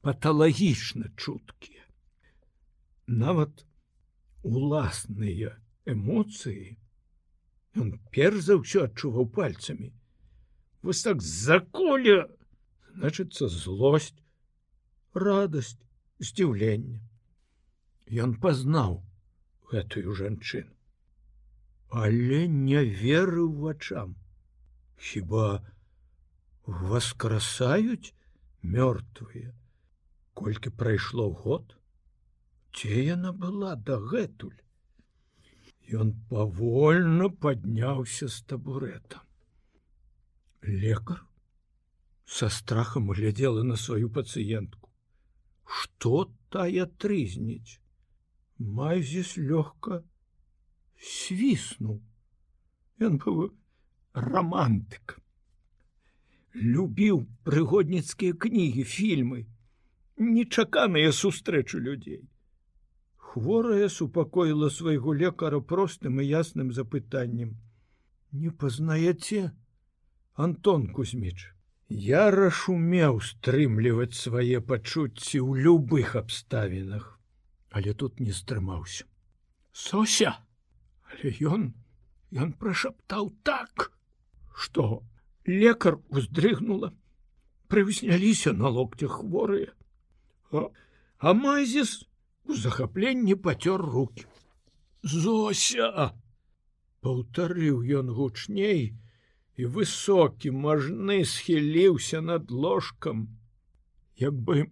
паталагічна 0.01 1.13
чуткія. 1.17 1.85
Нават 3.07 3.65
уласныя 4.43 5.57
эмоцыі, 5.87 6.77
Ён 7.77 7.93
перш 8.11 8.49
за 8.49 8.57
ўсё 8.57 8.89
адчуваў 8.89 9.29
пальцамі. 9.37 9.93
Вось 10.81 11.05
так 11.05 11.21
заколя, 11.21 12.25
значыцца 12.97 13.49
злость, 13.53 14.17
радость, 15.17 15.81
здзіўленне. 16.21 17.01
Ён 18.25 18.37
пазнаў 18.43 19.01
гэтую 19.73 20.15
жанчыну. 20.15 20.73
Але 21.91 22.47
не 22.49 22.85
верыў 22.85 23.51
вачам. 23.63 24.15
Хіба 24.97 25.65
воскрасаюць 26.67 28.15
мёртвыя, 28.63 29.53
колькі 30.35 30.71
прайшло 30.71 31.31
год, 31.31 31.77
Ці 32.77 32.93
яна 32.93 33.31
была 33.33 33.73
дагэтуль. 33.89 34.57
Ён 36.01 36.11
павольна 36.29 37.29
падняўся 37.45 38.29
з 38.35 38.43
табурэта. 38.51 39.23
Лекар 40.83 41.23
са 42.39 42.51
страхам 42.53 43.09
глядзела 43.17 43.63
на 43.63 43.79
сваю 43.81 44.11
пацыентку. 44.19 44.86
Што 45.67 46.31
тая 46.55 46.87
трызніць? 47.03 47.81
Майзіс 48.59 49.37
лёгка 49.37 50.01
свіснуў. 50.97 52.01
Ён 53.03 53.19
быў 53.21 53.51
романтык. 54.15 55.19
Любіў 56.57 57.27
прыгодніцкія 57.45 58.33
кнігі, 58.33 58.85
фільмы, 58.89 59.45
нечаканыя 60.17 61.13
сустрэчы 61.13 61.83
людзей. 61.83 62.23
Хворая 63.17 63.91
супакоіла 63.93 64.71
свайго 64.71 65.13
лекара 65.13 65.61
простым 65.61 66.23
і 66.23 66.31
ясным 66.31 66.73
запытаннем: 66.73 67.59
Не 68.33 68.51
пазнаеце, 68.51 69.53
Антон 70.35 70.89
Кузьміч. 70.89 71.56
Я 71.89 72.31
рашумеў 72.35 73.21
стрымліваць 73.23 74.19
свае 74.19 74.59
пачуцці 74.59 75.39
ў 75.39 75.63
любых 75.63 76.17
абставінах, 76.19 77.21
але 77.71 77.95
тут 77.95 78.19
не 78.19 78.33
стрымаўся. 78.35 79.07
Сося, 79.71 80.35
але 81.07 81.31
ён 81.47 81.71
ён 82.35 82.53
прашаптаў 82.59 83.31
так, 83.47 83.93
што 84.51 85.07
лекар 85.47 86.03
уздрыгнула, 86.11 86.91
прыўзняліся 87.71 88.53
на 88.53 88.67
локцях 88.67 89.23
хворыя. 89.23 89.71
А, 90.51 90.67
а 91.19 91.35
Майзіс 91.35 92.03
у 92.45 92.55
захапленні 92.55 93.39
пацёр 93.39 93.79
руки. 93.79 94.27
Зося! 95.03 96.19
Паўтарыў 97.01 97.87
ён 97.87 98.11
гучней, 98.11 98.99
і 99.57 99.69
высокі 99.77 100.53
мажны 100.53 101.25
схіліўся 101.25 102.21
над 102.21 102.51
ложкам, 102.51 103.27
як 104.21 104.37
бы 104.37 104.69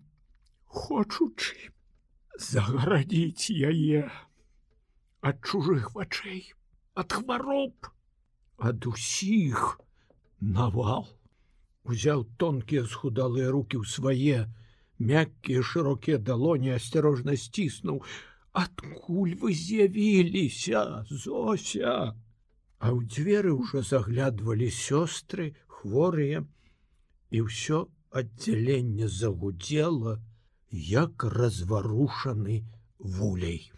хочучы 0.69 1.73
загарадзіць 2.37 3.49
яе 3.49 4.11
ад 5.25 5.41
чужых 5.41 5.95
вачэй, 5.97 6.53
ад 6.95 7.17
хвароб, 7.17 7.89
ад 8.59 8.87
усіх 8.87 9.81
навал. 10.41 11.09
Узяў 11.85 12.25
тонкія 12.41 12.85
схудалыя 12.89 13.49
руки 13.53 13.77
ў 13.77 13.85
свае 13.89 14.49
мяккія 14.99 15.65
шырокія 15.71 16.19
далоні 16.19 16.77
асцярожна 16.77 17.37
сціснуў. 17.41 18.05
Адкуль 18.53 19.35
вы 19.41 19.53
з'явіліся 19.53 21.05
зося 21.11 22.15
А 22.79 22.91
ў 22.93 23.07
дзверы 23.09 23.53
ўжо 23.55 23.83
заглядвалі 23.83 24.69
сёстры, 24.71 25.53
хворыя, 25.67 26.45
і 27.31 27.39
ўсё 27.47 27.87
аддзяленне 28.11 29.09
загудзела, 29.09 30.19
як 30.71 31.25
разварушаны 31.25 32.63
вулей. 32.99 33.71